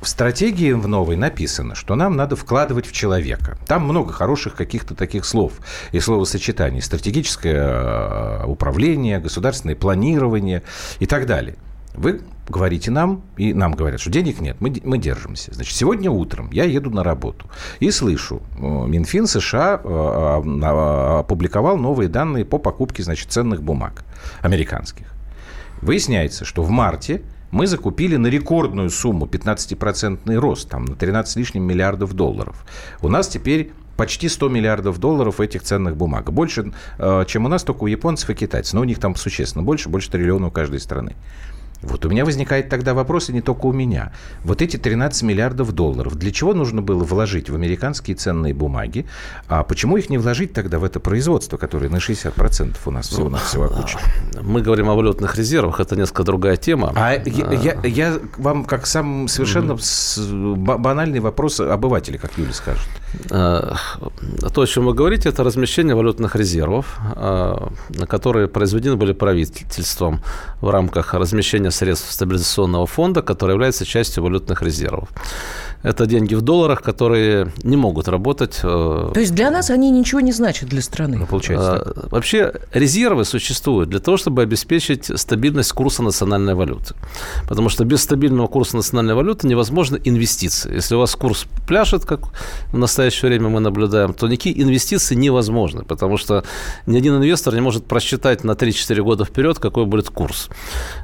[0.00, 3.58] В стратегии в новой написано, что нам надо вкладывать в человека.
[3.66, 5.52] Там много хороших каких-то таких слов
[5.92, 6.80] и словосочетаний.
[6.80, 10.62] Стратегическое э, управление, государственное планирование
[11.00, 11.56] и так далее.
[11.92, 15.52] Вы говорите нам, и нам говорят, что денег нет, мы, мы держимся.
[15.52, 22.08] Значит, сегодня утром я еду на работу и слышу, э, Минфин США э, опубликовал новые
[22.08, 24.04] данные по покупке, значит, ценных бумаг
[24.40, 25.08] американских.
[25.82, 31.36] Выясняется, что в марте мы закупили на рекордную сумму 15-процентный рост, там на 13 с
[31.36, 32.64] лишним миллиардов долларов.
[33.02, 36.32] У нас теперь почти 100 миллиардов долларов этих ценных бумаг.
[36.32, 38.72] Больше, э, чем у нас, только у японцев и китайцев.
[38.74, 41.16] Но у них там существенно больше, больше триллиона у каждой страны.
[41.82, 44.12] Вот у меня возникает тогда вопрос, и не только у меня.
[44.44, 49.06] Вот эти 13 миллиардов долларов, для чего нужно было вложить в американские ценные бумаги?
[49.48, 53.28] А почему их не вложить тогда в это производство, которое на 60% у нас всего
[53.30, 54.00] на всего окучено?
[54.42, 56.92] Мы говорим о валютных резервах, это несколько другая тема.
[56.96, 60.78] А, я, я, я вам как сам совершенно mm-hmm.
[60.78, 62.88] банальный вопрос обывателя, как Юля скажет.
[63.30, 63.74] А,
[64.54, 67.72] то, о чем вы говорите, это размещение валютных резервов, а,
[68.06, 70.22] которые произведены были правительством
[70.60, 75.08] в рамках размещения средств стабилизационного фонда, который является частью валютных резервов.
[75.82, 78.60] Это деньги в долларах, которые не могут работать.
[78.62, 81.16] Э, То есть для нас они ничего не значат для страны?
[81.16, 81.72] Ну, получается.
[81.72, 86.94] А, вообще резервы существуют для того, чтобы обеспечить стабильность курса национальной валюты.
[87.48, 90.74] Потому что без стабильного курса национальной валюты невозможно инвестиции.
[90.74, 92.20] Если у вас курс пляшет, как
[92.72, 96.44] в настоящее время мы наблюдаем, то никакие инвестиции невозможны, потому что
[96.86, 100.48] ни один инвестор не может просчитать на 3-4 года вперед, какой будет курс.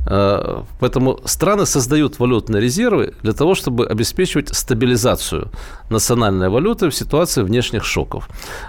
[0.06, 5.50] Э, поэтому страны создают валютные резервы для того, чтобы обеспечивать стабилизацию
[5.90, 8.28] национальной валюты в ситуации внешних шоков.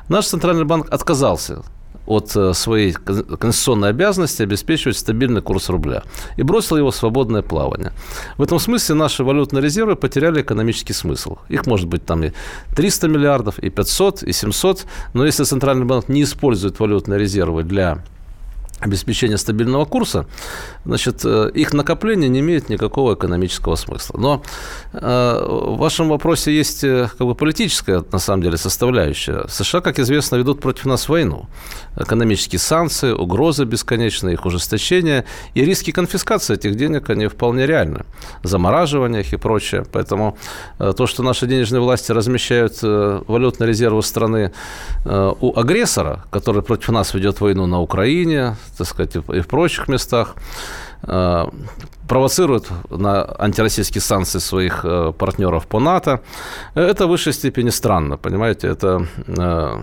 [0.10, 1.64] Наш Центральный банк отказался
[2.06, 6.04] от э, своей конституционной обязанности обеспечивать стабильный курс рубля
[6.38, 7.92] и бросил его в свободное плавание.
[8.38, 11.38] В этом смысле наши валютные резервы потеряли экономический смысл.
[11.50, 12.32] Их может быть там и
[12.76, 18.04] 300 миллиардов, и 500, и 700, но если Центральный банк не использует валютные резервы для
[18.80, 20.28] обеспечения стабильного курса,
[20.86, 24.18] значит, э, их накопление не имеет никакого экономического смысла.
[24.20, 24.44] Но
[24.94, 29.48] э, в вашем вопросе есть э, как бы политическая, на самом деле, составляющая.
[29.48, 31.48] США, как известно, ведут против нас войну.
[31.96, 38.06] Экономические санкции, угрозы бесконечные, их ужесточение и риски конфискации этих денег, они вполне реальны.
[38.44, 39.86] Замораживание их и прочее.
[39.92, 40.38] Поэтому
[40.78, 44.52] то, что наши денежные власти размещают валютные резервы страны
[45.06, 50.36] у агрессора, который против нас ведет войну на Украине, так сказать, и в прочих местах,
[51.04, 51.46] э,
[52.08, 56.22] провоцирует на антироссийские санкции своих э, партнеров по НАТО.
[56.76, 59.82] Это в высшей степени странно, понимаете, это э,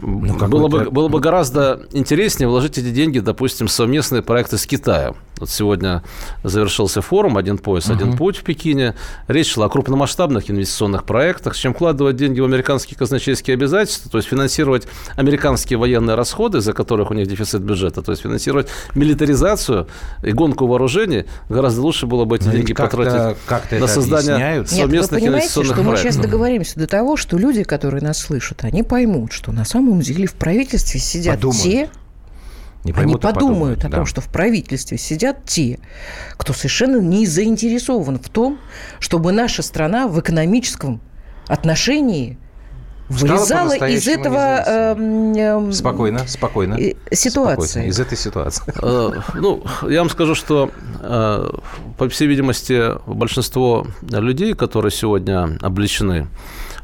[0.00, 4.66] ну, было, бы, было бы гораздо интереснее вложить эти деньги, допустим, в совместные проекты с
[4.66, 5.16] Китаем.
[5.38, 6.02] Вот сегодня
[6.42, 8.94] завершился форум «Один пояс, один путь» в Пекине.
[9.28, 14.28] Речь шла о крупномасштабных инвестиционных проектах, чем вкладывать деньги в американские казначейские обязательства, то есть
[14.28, 19.86] финансировать американские военные расходы, за которых у них дефицит бюджета, то есть финансировать милитаризацию
[20.22, 21.24] и гонку вооружений.
[21.48, 24.70] Гораздо лучше было бы эти Но ну, деньги потратить как на создание объясняют.
[24.70, 26.04] совместных Нет, вы инвестиционных что проектов.
[26.04, 29.87] Мы сейчас договоримся до того, что люди, которые нас слышат, они поймут, что на самом
[29.96, 31.62] деле в правительстве сидят Подумают.
[31.62, 31.90] те,
[32.84, 34.06] не поймут, Они подумают, подумают о том, да.
[34.06, 35.78] что в правительстве сидят те,
[36.36, 38.58] кто совершенно не заинтересован в том,
[39.00, 41.00] чтобы наша страна в экономическом
[41.48, 42.38] отношении
[43.08, 46.78] вылезала из этого э, спокойно, спокойно
[47.10, 47.66] ситуации.
[47.66, 48.62] Спокойно, из этой ситуации.
[48.82, 50.70] Э, ну, я вам скажу, что
[51.00, 51.50] э,
[51.96, 56.28] по всей видимости большинство людей, которые сегодня обличены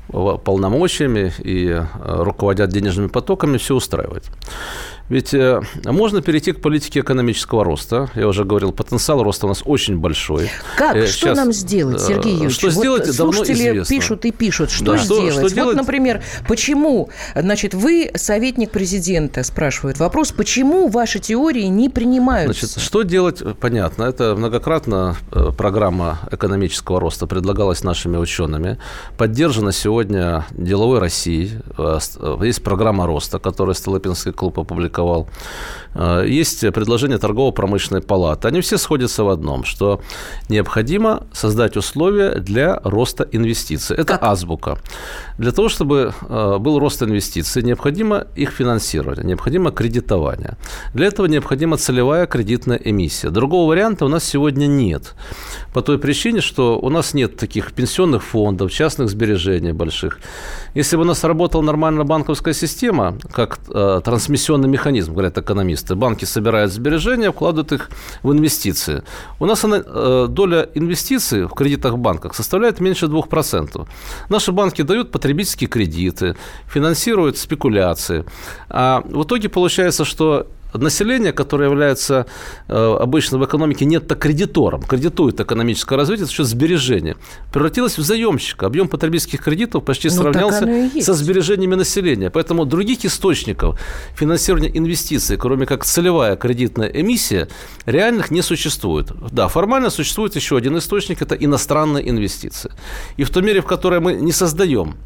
[0.08, 4.24] полномочиями и э, руководят денежными потоками, все устраивает.
[5.10, 8.08] Ведь э, можно перейти к политике экономического роста.
[8.14, 10.50] Я уже говорил, потенциал роста у нас очень большой.
[10.78, 10.96] Как?
[10.96, 12.56] Э, что нам сделать, э, Сергей Юрьевич?
[12.56, 13.84] Что вот сделать, давно известно.
[13.84, 14.70] пишут и пишут.
[14.70, 14.98] Что да.
[14.98, 15.34] сделать?
[15.34, 21.90] Что, что вот, например, почему, значит, вы советник президента, спрашивают вопрос, почему ваши теории не
[21.90, 22.66] принимаются?
[22.66, 24.04] Значит, что делать, понятно.
[24.04, 25.16] Это многократно
[25.58, 28.78] программа экономического роста предлагалась нашими учеными.
[29.18, 31.58] Поддержана сегодня деловой Россией.
[32.42, 35.28] Есть программа роста, которую Столыпинский клуб опубликовал опубликовал.
[35.94, 38.48] Э, есть предложение торгово-промышленной палаты.
[38.48, 40.00] Они все сходятся в одном, что
[40.48, 43.96] необходимо создать условия для роста инвестиций.
[43.96, 44.22] Это как?
[44.22, 44.78] азбука.
[45.38, 50.57] Для того, чтобы э, был рост инвестиций, необходимо их финансирование, необходимо кредитование.
[50.94, 53.30] Для этого необходима целевая кредитная эмиссия.
[53.30, 55.14] Другого варианта у нас сегодня нет.
[55.72, 60.18] По той причине, что у нас нет таких пенсионных фондов, частных сбережений больших.
[60.74, 66.25] Если бы у нас работала нормальная банковская система, как э, трансмиссионный механизм, говорят экономисты, банки
[66.25, 67.90] собирают сбережения, вкладывают их
[68.23, 69.03] в инвестиции.
[69.40, 73.87] У нас она, э, доля инвестиций в кредитах в банках составляет меньше 2%.
[74.29, 76.37] Наши банки дают потребительские кредиты,
[76.68, 78.25] финансируют спекуляции.
[78.68, 80.47] А в итоге получается, что
[80.78, 82.26] население, которое является
[82.68, 87.16] э, обычно в экономике нет-то кредитором, кредитует экономическое развитие за счет сбережения,
[87.52, 88.66] превратилось в заемщика.
[88.66, 92.30] Объем потребительских кредитов почти ну, сравнялся со сбережениями населения.
[92.30, 93.78] Поэтому других источников
[94.14, 97.48] финансирования инвестиций, кроме как целевая кредитная эмиссия,
[97.87, 99.12] реальных не существует.
[99.30, 102.70] Да, формально существует еще один источник– это иностранные инвестиции.
[103.16, 104.96] И в той мере, в которой мы не создаем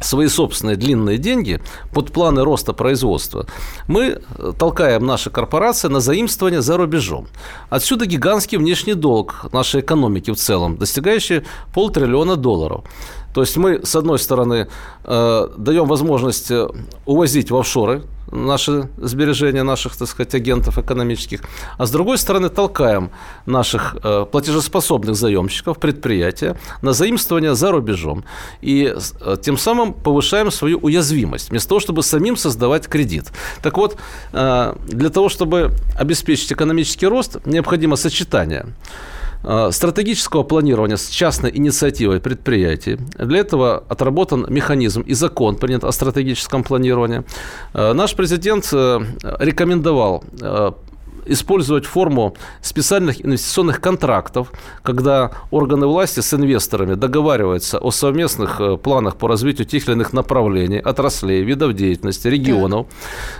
[0.00, 1.60] свои собственные длинные деньги
[1.92, 3.46] под планы роста производства,
[3.86, 7.26] мы э, толкаем наши корпорации на заимствование за рубежом.
[7.68, 11.42] Отсюда гигантский внешний долг нашей экономики в целом, достигающий
[11.74, 12.84] полтриллиона долларов.
[13.34, 14.66] То есть мы, с одной стороны,
[15.04, 16.68] э, даем возможность э,
[17.06, 21.40] увозить в офшоры наши сбережения наших, так сказать, агентов экономических,
[21.78, 23.10] а с другой стороны толкаем
[23.46, 28.24] наших э, платежеспособных заемщиков, предприятия на заимствование за рубежом.
[28.60, 33.26] И э, тем самым повышаем свою уязвимость, вместо того, чтобы самим создавать кредит.
[33.62, 33.96] Так вот,
[34.32, 38.66] э, для того, чтобы обеспечить экономический рост, необходимо сочетание
[39.70, 42.98] стратегического планирования с частной инициативой предприятий.
[43.18, 47.22] Для этого отработан механизм и закон принят о стратегическом планировании.
[47.74, 49.00] Э, наш президент э,
[49.38, 50.24] рекомендовал
[51.30, 59.16] использовать форму специальных инвестиционных контрактов, когда органы власти с инвесторами договариваются о совместных э, планах
[59.16, 62.86] по развитию тех или иных направлений, отраслей, видов деятельности, регионов.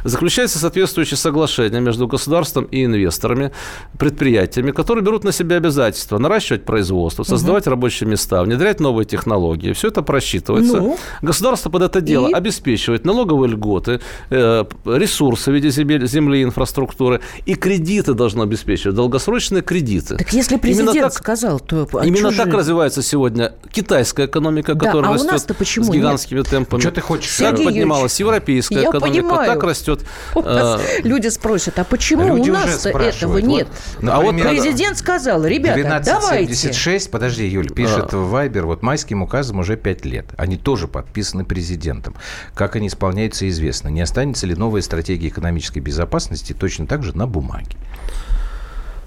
[0.04, 3.52] Заключается соответствующее соглашение между государством и инвесторами,
[3.98, 7.70] предприятиями, которые берут на себя обязательства наращивать производство, создавать угу.
[7.70, 9.72] рабочие места, внедрять новые технологии.
[9.72, 10.76] Все это просчитывается.
[10.76, 12.32] Ну, Государство под это дело и...
[12.32, 14.00] обеспечивает налоговые льготы,
[14.30, 20.16] э, ресурсы в виде земли, инфраструктуры и кредиты должно обеспечивать, долгосрочные кредиты.
[20.16, 21.88] Так если президент именно так, сказал, то...
[21.94, 26.48] А именно так развивается сегодня китайская экономика, да, которая а растет почему с гигантскими нет?
[26.48, 26.80] темпами.
[26.80, 27.30] Что ты хочешь?
[27.30, 29.50] Сергей поднималась европейская я экономика, понимаю.
[29.50, 30.04] так растет.
[30.34, 30.80] А...
[31.02, 33.68] Люди спросят, а почему Люди у нас этого нет?
[34.00, 36.54] Вот, а вот президент сказал, ребята, давайте.
[36.54, 38.16] 76, подожди, Юль, пишет а.
[38.16, 40.26] в Вайбер, вот майским указом уже 5 лет.
[40.36, 42.14] Они тоже подписаны президентом.
[42.54, 43.88] Как они исполняются, известно.
[43.88, 47.59] Не останется ли новая стратегия экономической безопасности точно так же на бумаге?
[47.60, 47.76] Бумаги.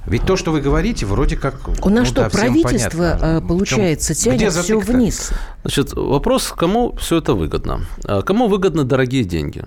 [0.06, 1.56] Ведь то, что вы говорите, вроде как...
[1.82, 3.38] У нас ну, что, да, правительство, понятно.
[3.38, 5.32] А, получается, Чем, тянет все вниз?
[5.64, 7.86] Значит, вопрос, кому все это выгодно?
[8.04, 9.64] А кому выгодны дорогие деньги?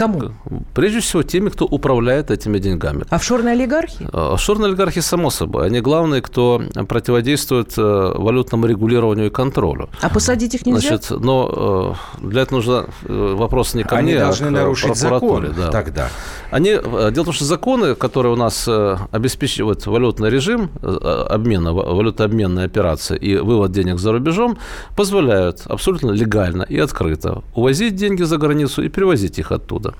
[0.00, 0.32] Кому?
[0.74, 3.04] Прежде всего теми, кто управляет этими деньгами.
[3.10, 4.08] Офшорные олигархи?
[4.14, 5.66] А, офшорные олигархи, само собой.
[5.66, 9.90] Они главные, кто противодействует э, валютному регулированию и контролю.
[10.00, 10.88] А посадить их нельзя?
[10.96, 14.50] Значит, но э, для этого нужно э, вопрос не ко Они мне, а должны а
[14.50, 15.70] нарушить закон да.
[15.70, 16.08] тогда.
[16.50, 18.66] Они, дело в том, что законы, которые у нас
[19.12, 24.56] обеспечивают валютный режим обмена, валютообменные операции и вывод денег за рубежом,
[24.96, 29.96] позволяют абсолютно легально и открыто увозить деньги за границу и перевозить их оттуда года.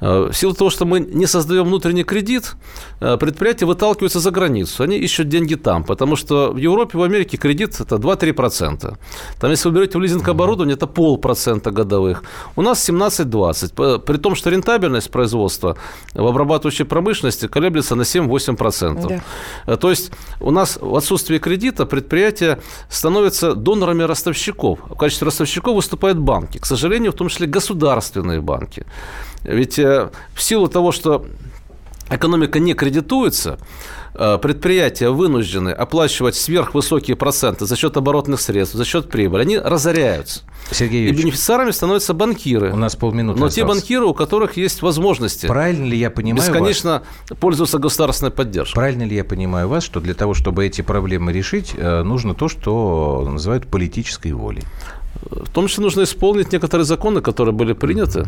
[0.00, 2.56] Э, в силу того, что мы не создаем внутренний кредит,
[3.00, 4.82] э, предприятия выталкиваются за границу.
[4.82, 8.98] Они ищут деньги там, потому что в Европе, в Америке кредит– это 2-3%.
[9.40, 12.22] Там, если вы берете в лизинг оборудование, это полпроцента годовых.
[12.56, 13.98] У нас 17-20%.
[13.98, 15.76] При том, что рентабельность производства
[16.14, 19.08] в обрабатывающей промышленности колеблется на 7-8%.
[19.08, 19.20] Да.
[19.66, 22.58] Э, то есть у нас в отсутствии кредита предприятия
[22.90, 24.78] становятся донорами ростовщиков.
[24.90, 26.58] В качестве ростовщиков выступают банки.
[26.58, 28.84] К сожалению, в том числе государственные банки.
[29.44, 31.26] Ведь э, в силу того, что
[32.10, 33.58] экономика не кредитуется,
[34.14, 40.42] э, предприятия вынуждены оплачивать сверхвысокие проценты за счет оборотных средств, за счет прибыли, они разоряются.
[40.70, 42.72] Сергей Юрьевич, и бенефициарами становятся банкиры.
[42.72, 43.54] У нас полминуты Но осталось.
[43.54, 45.46] те банкиры, у которых есть возможности.
[45.46, 47.38] Правильно ли я понимаю Бесконечно вас?
[47.38, 48.74] пользоваться государственной поддержкой.
[48.74, 52.48] Правильно ли я понимаю вас, что для того, чтобы эти проблемы решить, э, нужно то,
[52.48, 54.64] что называют политической волей?
[55.22, 58.26] В том числе нужно исполнить некоторые законы, которые были приняты.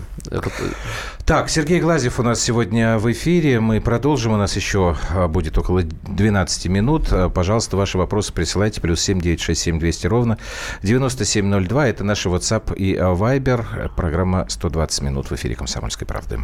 [1.27, 3.61] Так, Сергей Глазев у нас сегодня в эфире.
[3.61, 4.33] Мы продолжим.
[4.33, 7.09] У нас еще а, будет около 12 минут.
[7.11, 8.81] А, пожалуйста, ваши вопросы присылайте.
[8.81, 10.39] Плюс 7 967 200 ровно
[10.83, 11.89] 9702.
[11.89, 13.91] Это наши WhatsApp и Viber.
[13.95, 16.41] Программа 120 минут в эфире «Комсомольской правды».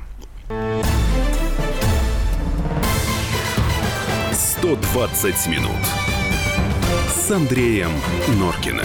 [4.33, 5.71] 120 минут
[7.09, 7.91] с Андреем
[8.39, 8.85] Норкиным.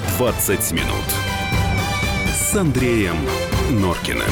[0.00, 1.04] 120 минут
[2.32, 3.16] с Андреем
[3.70, 4.22] Норкиным.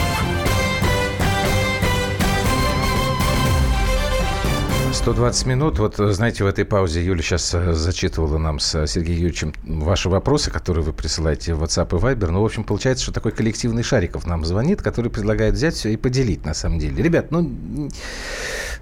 [4.92, 5.78] «120 минут».
[5.78, 10.50] Вот, знаете, в этой паузе Юля сейчас э, зачитывала нам с Сергеем Юрьевичем ваши вопросы,
[10.50, 12.30] которые вы присылаете в WhatsApp и Viber.
[12.30, 15.96] Ну, в общем, получается, что такой коллективный Шариков нам звонит, который предлагает взять все и
[15.96, 17.02] поделить, на самом деле.
[17.02, 17.90] Ребят, ну,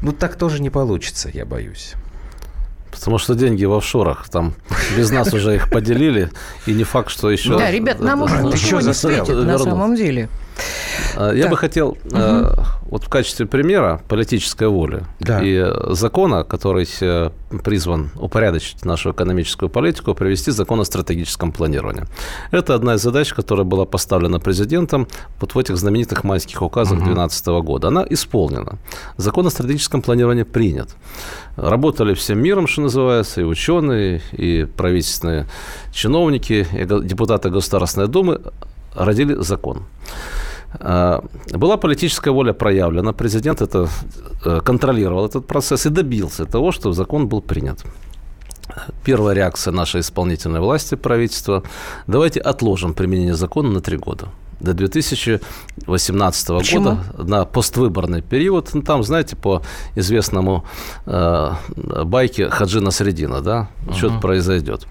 [0.01, 1.95] ну так тоже не получится, я боюсь.
[2.99, 4.55] Потому что деньги в офшорах, там
[4.97, 6.31] без нас уже их поделили,
[6.67, 7.57] и не факт, что еще...
[7.57, 10.29] Да, ребят, нам уже ничего не светит на самом деле.
[11.17, 11.51] А, я так.
[11.51, 12.63] бы хотел угу.
[12.91, 15.41] вот в качестве примера политической воли да.
[15.43, 17.31] и закона, который э,
[17.65, 22.05] призван упорядочить нашу экономическую политику, привести закон о стратегическом планировании.
[22.51, 25.09] Это одна из задач, которая была поставлена президентом
[25.41, 27.63] вот в этих знаменитых майских указах 2012 угу.
[27.63, 27.89] года.
[27.89, 28.79] Она исполнена.
[29.17, 30.91] Закон о стратегическом планировании принят.
[31.57, 35.47] Работали всем миром, что называется, и ученые, и правительственные
[35.93, 38.41] чиновники, и депутаты Государственной Думы
[38.95, 39.85] родили закон.
[40.81, 43.89] А, была политическая воля проявлена, президент это
[44.45, 47.85] э, контролировал этот процесс и добился того, что закон был принят.
[49.05, 51.63] Первая реакция нашей исполнительной власти, правительства,
[52.07, 54.29] давайте отложим применение закона на три года
[54.61, 56.85] до 2018 Почему?
[56.85, 58.71] года на поствыборный период.
[58.75, 59.63] Ну, там, знаете, по
[59.95, 60.65] известному
[61.05, 61.53] э,
[62.05, 63.95] байке Хаджина Средина, да, угу.
[63.95, 64.87] что-то произойдет.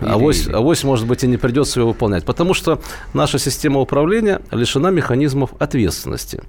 [0.00, 0.12] Ну, да.
[0.14, 0.52] авось, или.
[0.52, 2.24] авось, может быть, и не придется его выполнять.
[2.24, 2.80] Потому что
[3.14, 6.42] наша система управления лишена механизмов ответственности.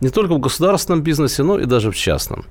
[0.00, 2.44] Не только в государственном бизнесе, но и даже в частном.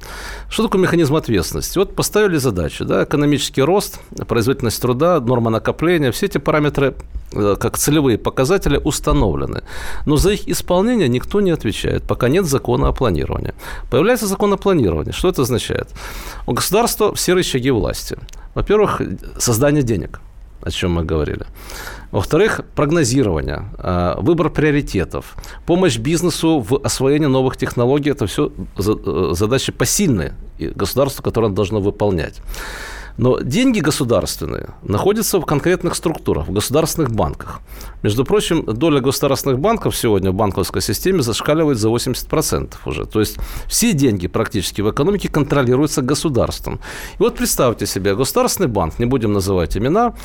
[0.49, 1.77] Что такое механизм ответственности?
[1.77, 6.95] Вот поставили задачу, да, экономический рост, производительность труда, норма накопления, все эти параметры
[7.31, 9.63] как целевые показатели установлены.
[10.05, 13.53] Но за их исполнение никто не отвечает, пока нет закона о планировании.
[13.89, 15.11] Появляется закон о планировании.
[15.11, 15.89] Что это означает?
[16.45, 18.17] У государства все рычаги власти.
[18.53, 19.01] Во-первых,
[19.37, 20.19] создание денег,
[20.61, 21.45] о чем мы говорили.
[22.11, 29.71] Во-вторых, прогнозирование, э, выбор приоритетов, помощь бизнесу в освоении новых технологий– это все э, задачи
[29.71, 32.41] посильные государству, которое оно должно выполнять.
[33.21, 37.61] Но деньги государственные находятся в конкретных структурах, в государственных банках.
[38.01, 43.05] Между прочим, доля государственных банков сегодня в банковской системе зашкаливает за 80% уже.
[43.05, 46.79] То есть все деньги практически в экономике контролируются государством.
[47.19, 50.15] И вот представьте себе, государственный банк, не будем называть имена,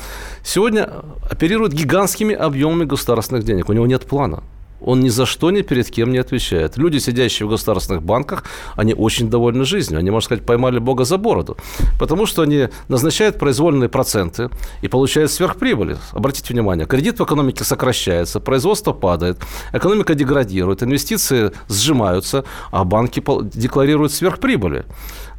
[0.43, 0.89] сегодня
[1.29, 3.69] оперирует гигантскими объемами государственных денег.
[3.69, 4.41] У него нет плана
[4.81, 6.77] он ни за что ни перед кем не отвечает.
[6.77, 8.43] Люди, сидящие в государственных банках,
[8.75, 9.99] они очень довольны жизнью.
[9.99, 11.57] Они, можно сказать, поймали Бога за бороду.
[11.99, 14.49] Потому что они назначают произвольные проценты
[14.81, 15.97] и получают сверхприбыли.
[16.11, 19.39] Обратите внимание, кредит в экономике сокращается, производство падает,
[19.73, 23.23] экономика деградирует, инвестиции сжимаются, а банки
[23.55, 24.85] декларируют сверхприбыли.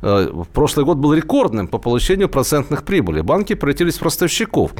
[0.02, 3.22] Э, прошлый год был рекордным по получению процентных прибылей.
[3.22, 4.72] Банки превратились в ростовщиков.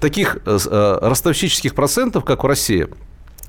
[0.00, 2.88] Таких э, э, ростовщических процентов, как в России,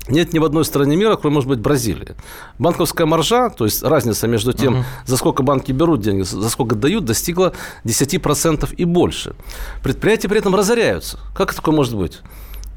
[0.08, 2.14] нет ни в одной стране мира, кроме, может быть, Бразилии.
[2.58, 4.84] Банковская маржа, то есть разница между тем, uh-huh.
[5.06, 9.34] за сколько банки берут деньги, за сколько дают, достигла 10% и больше.
[9.82, 11.18] Предприятия при этом разоряются.
[11.34, 12.20] Как такое может быть?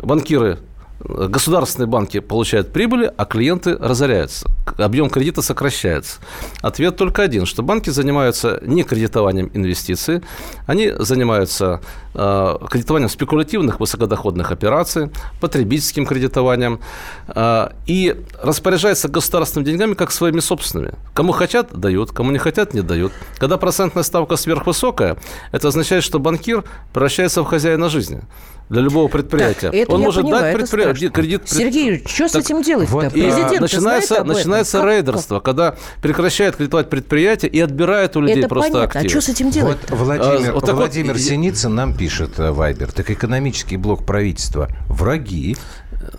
[0.01, 0.59] Банкиры
[0.99, 4.49] государственные банки получают прибыли, а клиенты разоряются.
[4.77, 6.19] Объем кредита сокращается.
[6.61, 10.21] Ответ только один, что банки занимаются не кредитованием инвестиций,
[10.65, 11.81] они занимаются
[12.13, 16.79] э, кредитованием спекулятивных высокодоходных операций, потребительским кредитованием
[17.27, 20.93] э, и распоряжаются государственными деньгами как своими собственными.
[21.13, 23.13] Кому хотят, дают, кому не хотят, не дают.
[23.37, 25.17] Когда процентная ставка сверхвысокая,
[25.51, 28.21] это означает, что банкир превращается в хозяина жизни
[28.69, 29.71] для любого предприятия.
[29.71, 31.41] Так, Он может понимаю, дать предприятию кредит.
[31.45, 32.93] Сергей, что с этим делать-то?
[32.93, 35.43] Вот, Президент начинается, начинается как, рейдерство, как?
[35.45, 38.99] когда прекращают кредитовать предприятия и отбирают у людей Это просто понятно.
[38.99, 39.05] активы.
[39.05, 39.77] А что с этим делать?
[39.89, 44.67] Вот Владимир, а, вот Владимир вот, Синицын нам пишет, э, Вайбер, так экономический блок правительства
[44.89, 45.55] враги.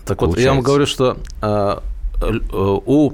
[0.05, 0.25] Так получается.
[0.25, 1.83] вот, я вам говорю, что а,
[2.21, 3.13] у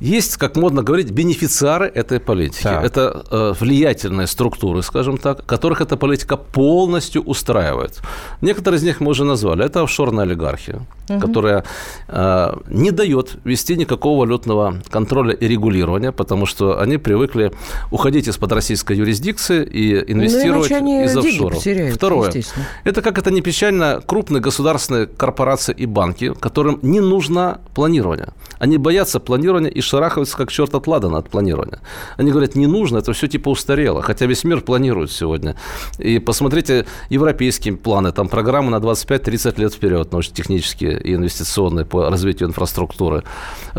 [0.00, 2.62] есть, как модно говорить, бенефициары этой политики.
[2.62, 2.84] Так.
[2.84, 8.00] Это э, влиятельные структуры, скажем так, которых эта политика полностью устраивает.
[8.40, 9.64] Некоторые из них мы уже назвали.
[9.64, 11.20] Это офшорная олигархия, угу.
[11.20, 11.64] которая
[12.08, 17.52] э, не дает вести никакого валютного контроля и регулирования, потому что они привыкли
[17.90, 21.58] уходить из-под российской юрисдикции и инвестировать ну, из офшоров.
[21.58, 22.32] Потеряют, Второе.
[22.84, 28.28] Это, как это не печально, крупные государственные корпорации и банки, которым не нужно планирование.
[28.58, 31.80] Они боятся планирования и шарахаются как черт от ладана от планирования.
[32.16, 35.56] Они говорят, не нужно, это все типа устарело, хотя весь мир планирует сегодня.
[35.98, 42.48] И посмотрите европейские планы, там программы на 25-30 лет вперед, научно-технические и инвестиционные по развитию
[42.48, 43.24] инфраструктуры.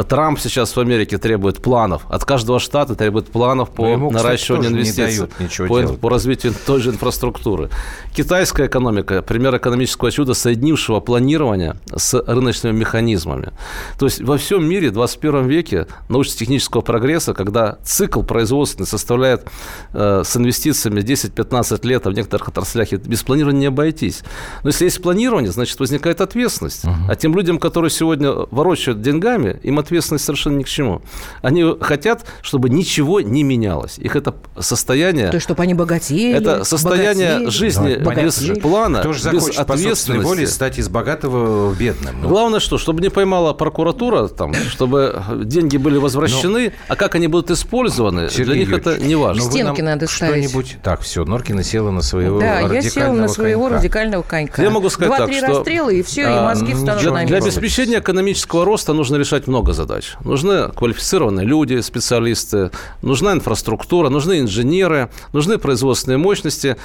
[0.09, 5.01] Трамп сейчас в Америке требует планов, от каждого штата требует планов по ему, наращиванию кстати,
[5.07, 7.69] инвестиций, по, по развитию той же инфраструктуры.
[8.13, 13.51] Китайская экономика, пример экономического чуда, соединившего планирование с рыночными механизмами.
[13.97, 19.47] То есть во всем мире в 21 веке научно-технического прогресса, когда цикл производственный составляет
[19.93, 24.23] э, с инвестициями 10-15 лет, а в некоторых отраслях без планирования не обойтись.
[24.63, 26.85] Но если есть планирование, значит, возникает ответственность.
[26.85, 26.93] Uh-huh.
[27.09, 31.01] А тем людям, которые сегодня ворочают деньгами, им ответственность совершенно ни к чему.
[31.41, 33.97] Они хотят, чтобы ничего не менялось.
[33.97, 35.29] Их это состояние...
[35.29, 36.31] То есть, чтобы они богатели.
[36.31, 40.25] Это состояние богатели, жизни без плана, Кто же без ответственности.
[40.25, 42.21] воле стать из богатого в бедным?
[42.21, 42.29] Ну.
[42.29, 42.77] Главное что?
[42.77, 46.71] Чтобы не поймала прокуратура, там, чтобы деньги были возвращены, но...
[46.87, 49.43] а как они будут использованы, Сергей для них это не важно.
[49.43, 50.49] Стенки надо ставить.
[50.49, 50.77] Что-нибудь...
[50.83, 53.77] Так, все, Норкина села на своего да, я села на своего конька.
[53.77, 54.61] радикального конька.
[54.61, 55.59] Я могу сказать Два-три так, что...
[55.59, 59.47] расстрела, и все, а, и мозги встанут для, на Для обеспечения экономического роста нужно решать
[59.47, 60.15] много задач.
[60.23, 62.71] Нужны квалифицированные люди, специалисты,
[63.01, 66.77] нужна инфраструктура, нужны инженеры, нужны производственные мощности.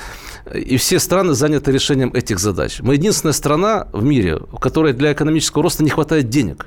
[0.55, 2.81] И все страны заняты решением этих задач.
[2.81, 6.67] Мы единственная страна в мире, в которой для экономического роста не хватает денег.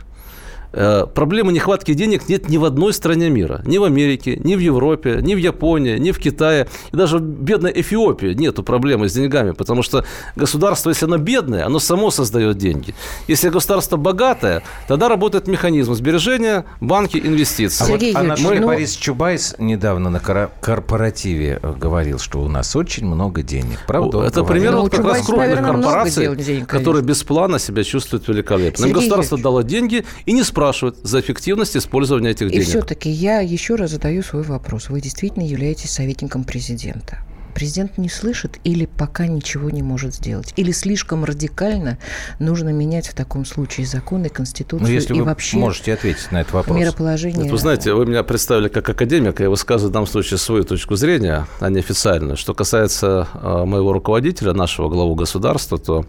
[0.72, 3.62] Э, проблемы нехватки денег нет ни в одной стране мира.
[3.66, 6.68] Ни в Америке, ни в Европе, ни в Японии, ни в Китае.
[6.92, 10.06] И даже в бедной Эфиопии нету проблемы с деньгами, потому что
[10.36, 12.94] государство, если оно бедное, оно само создает деньги.
[13.28, 17.84] Если государство богатое, тогда работает механизм сбережения, банки, инвестиции.
[17.84, 18.68] А Сергей вот Анатолий ну...
[18.68, 23.80] Борис Чубайс недавно на корпоративе говорил, что у нас очень много денег.
[23.88, 24.22] Правда?
[24.22, 28.86] Это пример ну, вот как раз крупных корпораций, денег, которые без плана себя чувствуют великолепно.
[28.86, 32.68] Им государство дало деньги и не спрашивает спрашивают за эффективность использования этих денег.
[32.68, 34.90] И все-таки я еще раз задаю свой вопрос.
[34.90, 37.20] Вы действительно являетесь советником президента?
[37.60, 40.54] Президент не слышит или пока ничего не может сделать?
[40.56, 41.98] Или слишком радикально
[42.40, 46.40] нужно менять в таком случае законы, конституцию ну, если и вы вообще можете ответить на
[46.40, 46.78] этот вопрос.
[46.78, 47.44] Мироположение.
[47.44, 50.96] Нет, вы знаете, вы меня представили как академика, я высказываю в данном случае свою точку
[50.96, 52.38] зрения, а не официальную.
[52.38, 56.06] Что касается э, моего руководителя, нашего главу государства, то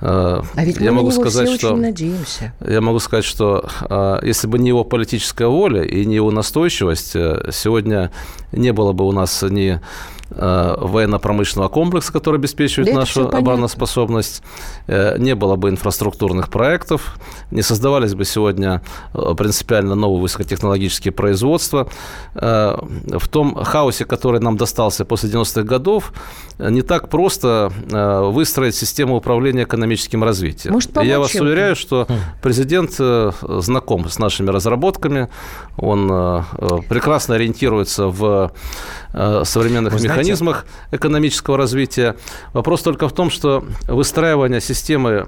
[0.00, 2.54] э, а ведь я могу сказать, что очень надеемся.
[2.60, 7.14] Я могу сказать, что э, если бы не его политическая воля и не его настойчивость,
[7.14, 8.12] сегодня
[8.52, 9.80] не было бы у нас ни
[10.30, 14.42] военно-промышленного комплекса, который обеспечивает да нашу обороноспособность,
[14.86, 17.16] э, не было бы инфраструктурных проектов,
[17.50, 21.88] не создавались бы сегодня э, принципиально новые высокотехнологические производства.
[22.34, 26.12] В том хаосе, который нам достался после 90-х годов,
[26.58, 27.72] не так просто
[28.32, 30.74] выстроить систему управления экономическим развитием.
[30.74, 32.14] Может, я вас уверяю, что хм.
[32.42, 35.28] президент знаком с нашими разработками,
[35.76, 36.08] он
[36.88, 38.52] прекрасно ориентируется в
[39.12, 40.13] современных Вы механизмах
[40.90, 42.16] экономического развития.
[42.52, 45.26] Вопрос только в том, что выстраивание системы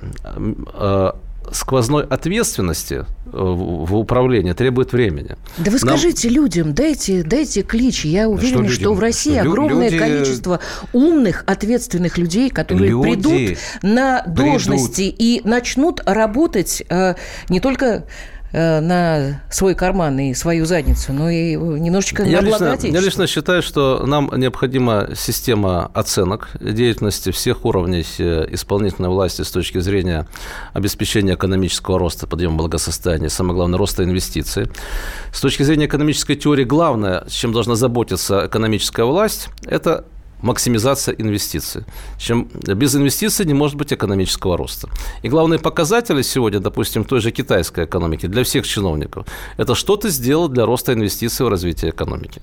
[0.75, 1.13] э,
[1.53, 5.37] сквозной ответственности э, в управлении требует времени.
[5.59, 5.97] Да вы Нам...
[5.99, 8.05] скажите людям, дайте, дайте клич.
[8.05, 9.99] Я уверена, что, что в России что огромное люди...
[9.99, 10.61] количество
[10.93, 15.21] умных, ответственных людей, которые люди придут на должности придут.
[15.21, 17.15] и начнут работать э,
[17.49, 18.05] не только
[18.53, 24.05] на свой карман и свою задницу, но и немножечко я лично, я лично считаю, что
[24.07, 30.27] нам необходима система оценок деятельности всех уровней э, исполнительной власти с точки зрения
[30.73, 34.69] обеспечения экономического роста, подъема благосостояния, самое главное, роста инвестиций.
[35.33, 40.05] С точки зрения экономической теории, главное, чем должна заботиться экономическая власть, это
[40.43, 41.85] максимизация инвестиций.
[42.19, 44.89] Чем без инвестиций не может быть экономического роста.
[45.23, 49.27] И главные показатели сегодня, допустим, той же китайской экономики для всех чиновников,
[49.57, 52.43] это что ты сделал для роста инвестиций в развитие экономики.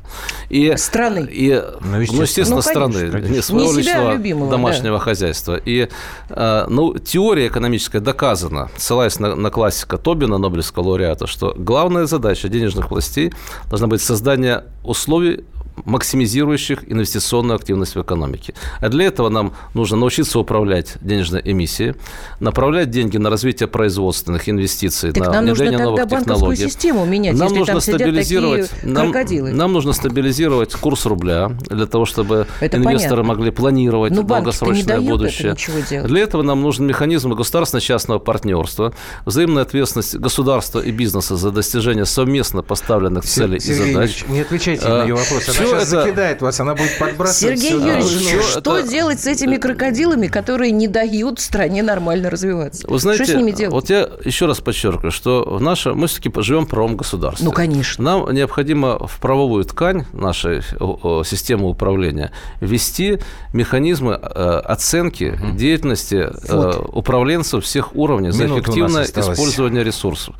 [0.49, 1.27] И, страны.
[1.31, 3.33] И, ну, естественно, ну, естественно ну, страны, конечно.
[3.33, 5.03] не своего не личного любимого, домашнего да.
[5.03, 5.55] хозяйства.
[5.55, 5.89] И
[6.29, 12.49] э, ну, теория экономическая доказана, ссылаясь на, на классика Тобина, Нобелевского лауреата, что главная задача
[12.49, 13.31] денежных властей
[13.69, 15.45] должна быть создание условий
[15.86, 18.53] максимизирующих инвестиционную активность в экономике.
[18.80, 21.95] А для этого нам нужно научиться управлять денежной эмиссией,
[22.39, 26.67] направлять деньги на развитие производственных инвестиций, так на внедрение новых технологий.
[26.67, 29.13] систему менять, нам нужно стабилизировать, нам,
[29.55, 33.24] нам нужно стабилизировать курс рубля для того, чтобы это инвесторы понятно.
[33.24, 35.55] могли планировать Но долгосрочное будущее.
[35.89, 38.93] Это для этого нам нужен механизм государственно-частного партнерства,
[39.26, 44.26] взаимная ответственность государства и бизнеса за достижение совместно поставленных целей Сергей и задач.
[44.28, 46.03] не отвечайте а, на ее вопрос все сейчас это...
[46.03, 47.59] закидает вас, она будет подбрасывать.
[47.59, 47.88] Сергей все.
[47.88, 48.88] Юрьевич, а, что это...
[48.88, 52.88] делать с этими крокодилами, которые не дают стране нормально развиваться?
[52.88, 53.74] Вы знаете, что с ними делать?
[53.74, 57.45] Вот я еще раз подчеркиваю, что в наше, мы все-таки живем в правом государстве.
[57.45, 58.03] Ну, конечно.
[58.03, 60.61] Нам необходимо в правовую ткань нашей
[61.26, 63.20] системы управления ввести
[63.53, 65.57] механизмы э, оценки угу.
[65.57, 66.89] деятельности э, вот.
[66.93, 70.36] управленцев всех уровней Минуту за эффективное использование ресурсов.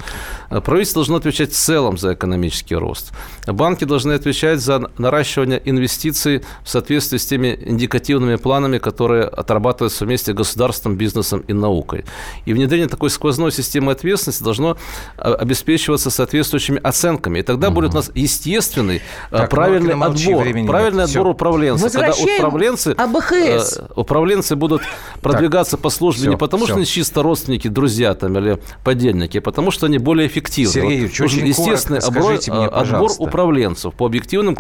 [0.50, 3.12] Правительство должно отвечать в целом за экономический рост.
[3.46, 10.32] Банки должны отвечать за наращивания инвестиций в соответствии с теми индикативными планами, которые отрабатываются вместе
[10.32, 12.06] с государством, бизнесом и наукой.
[12.46, 14.78] И внедрение такой сквозной системы ответственности должно
[15.18, 17.40] а, обеспечиваться соответствующими оценками.
[17.40, 17.76] И тогда угу.
[17.76, 21.92] будет у нас естественный, а, так, правильный отбор, правильный отбор управленцев.
[21.92, 23.78] Когда управленцы, АБХС.
[23.78, 24.82] Э, управленцы будут
[25.22, 26.74] продвигаться так, по службе все, не потому, все.
[26.74, 30.74] что они чисто родственники, друзья там, или подельники, а потому что они более эффективны.
[30.74, 34.56] Сергей Юрьевич, вот, очень естественный коротко, отбор, мне, отбор управленцев по объективным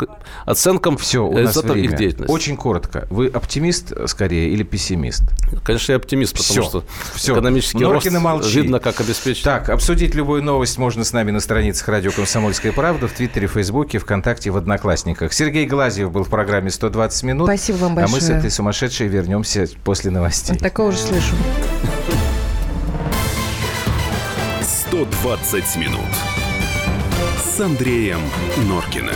[0.45, 1.81] оценкам Все, у нас время.
[1.81, 2.31] их деятельности.
[2.31, 3.07] Очень коротко.
[3.09, 5.23] Вы оптимист э, скорее или пессимист?
[5.63, 6.63] Конечно, я оптимист, потому Все.
[6.63, 6.83] что
[7.15, 7.33] Все.
[7.33, 8.61] экономический Норкин рост молчи.
[8.61, 9.43] видно, как обеспечить.
[9.43, 13.99] Так, обсудить любую новость можно с нами на страницах радио «Комсомольская правда», в Твиттере, Фейсбуке,
[13.99, 15.33] ВКонтакте, в Одноклассниках.
[15.33, 17.47] Сергей Глазьев был в программе «120 минут».
[17.47, 18.11] Спасибо вам большое.
[18.11, 20.57] А мы с этой сумасшедшей вернемся после новостей.
[20.57, 21.35] Такого же слышу.
[24.61, 25.99] 120 минут
[27.43, 28.19] с Андреем
[28.67, 29.15] Норкиным.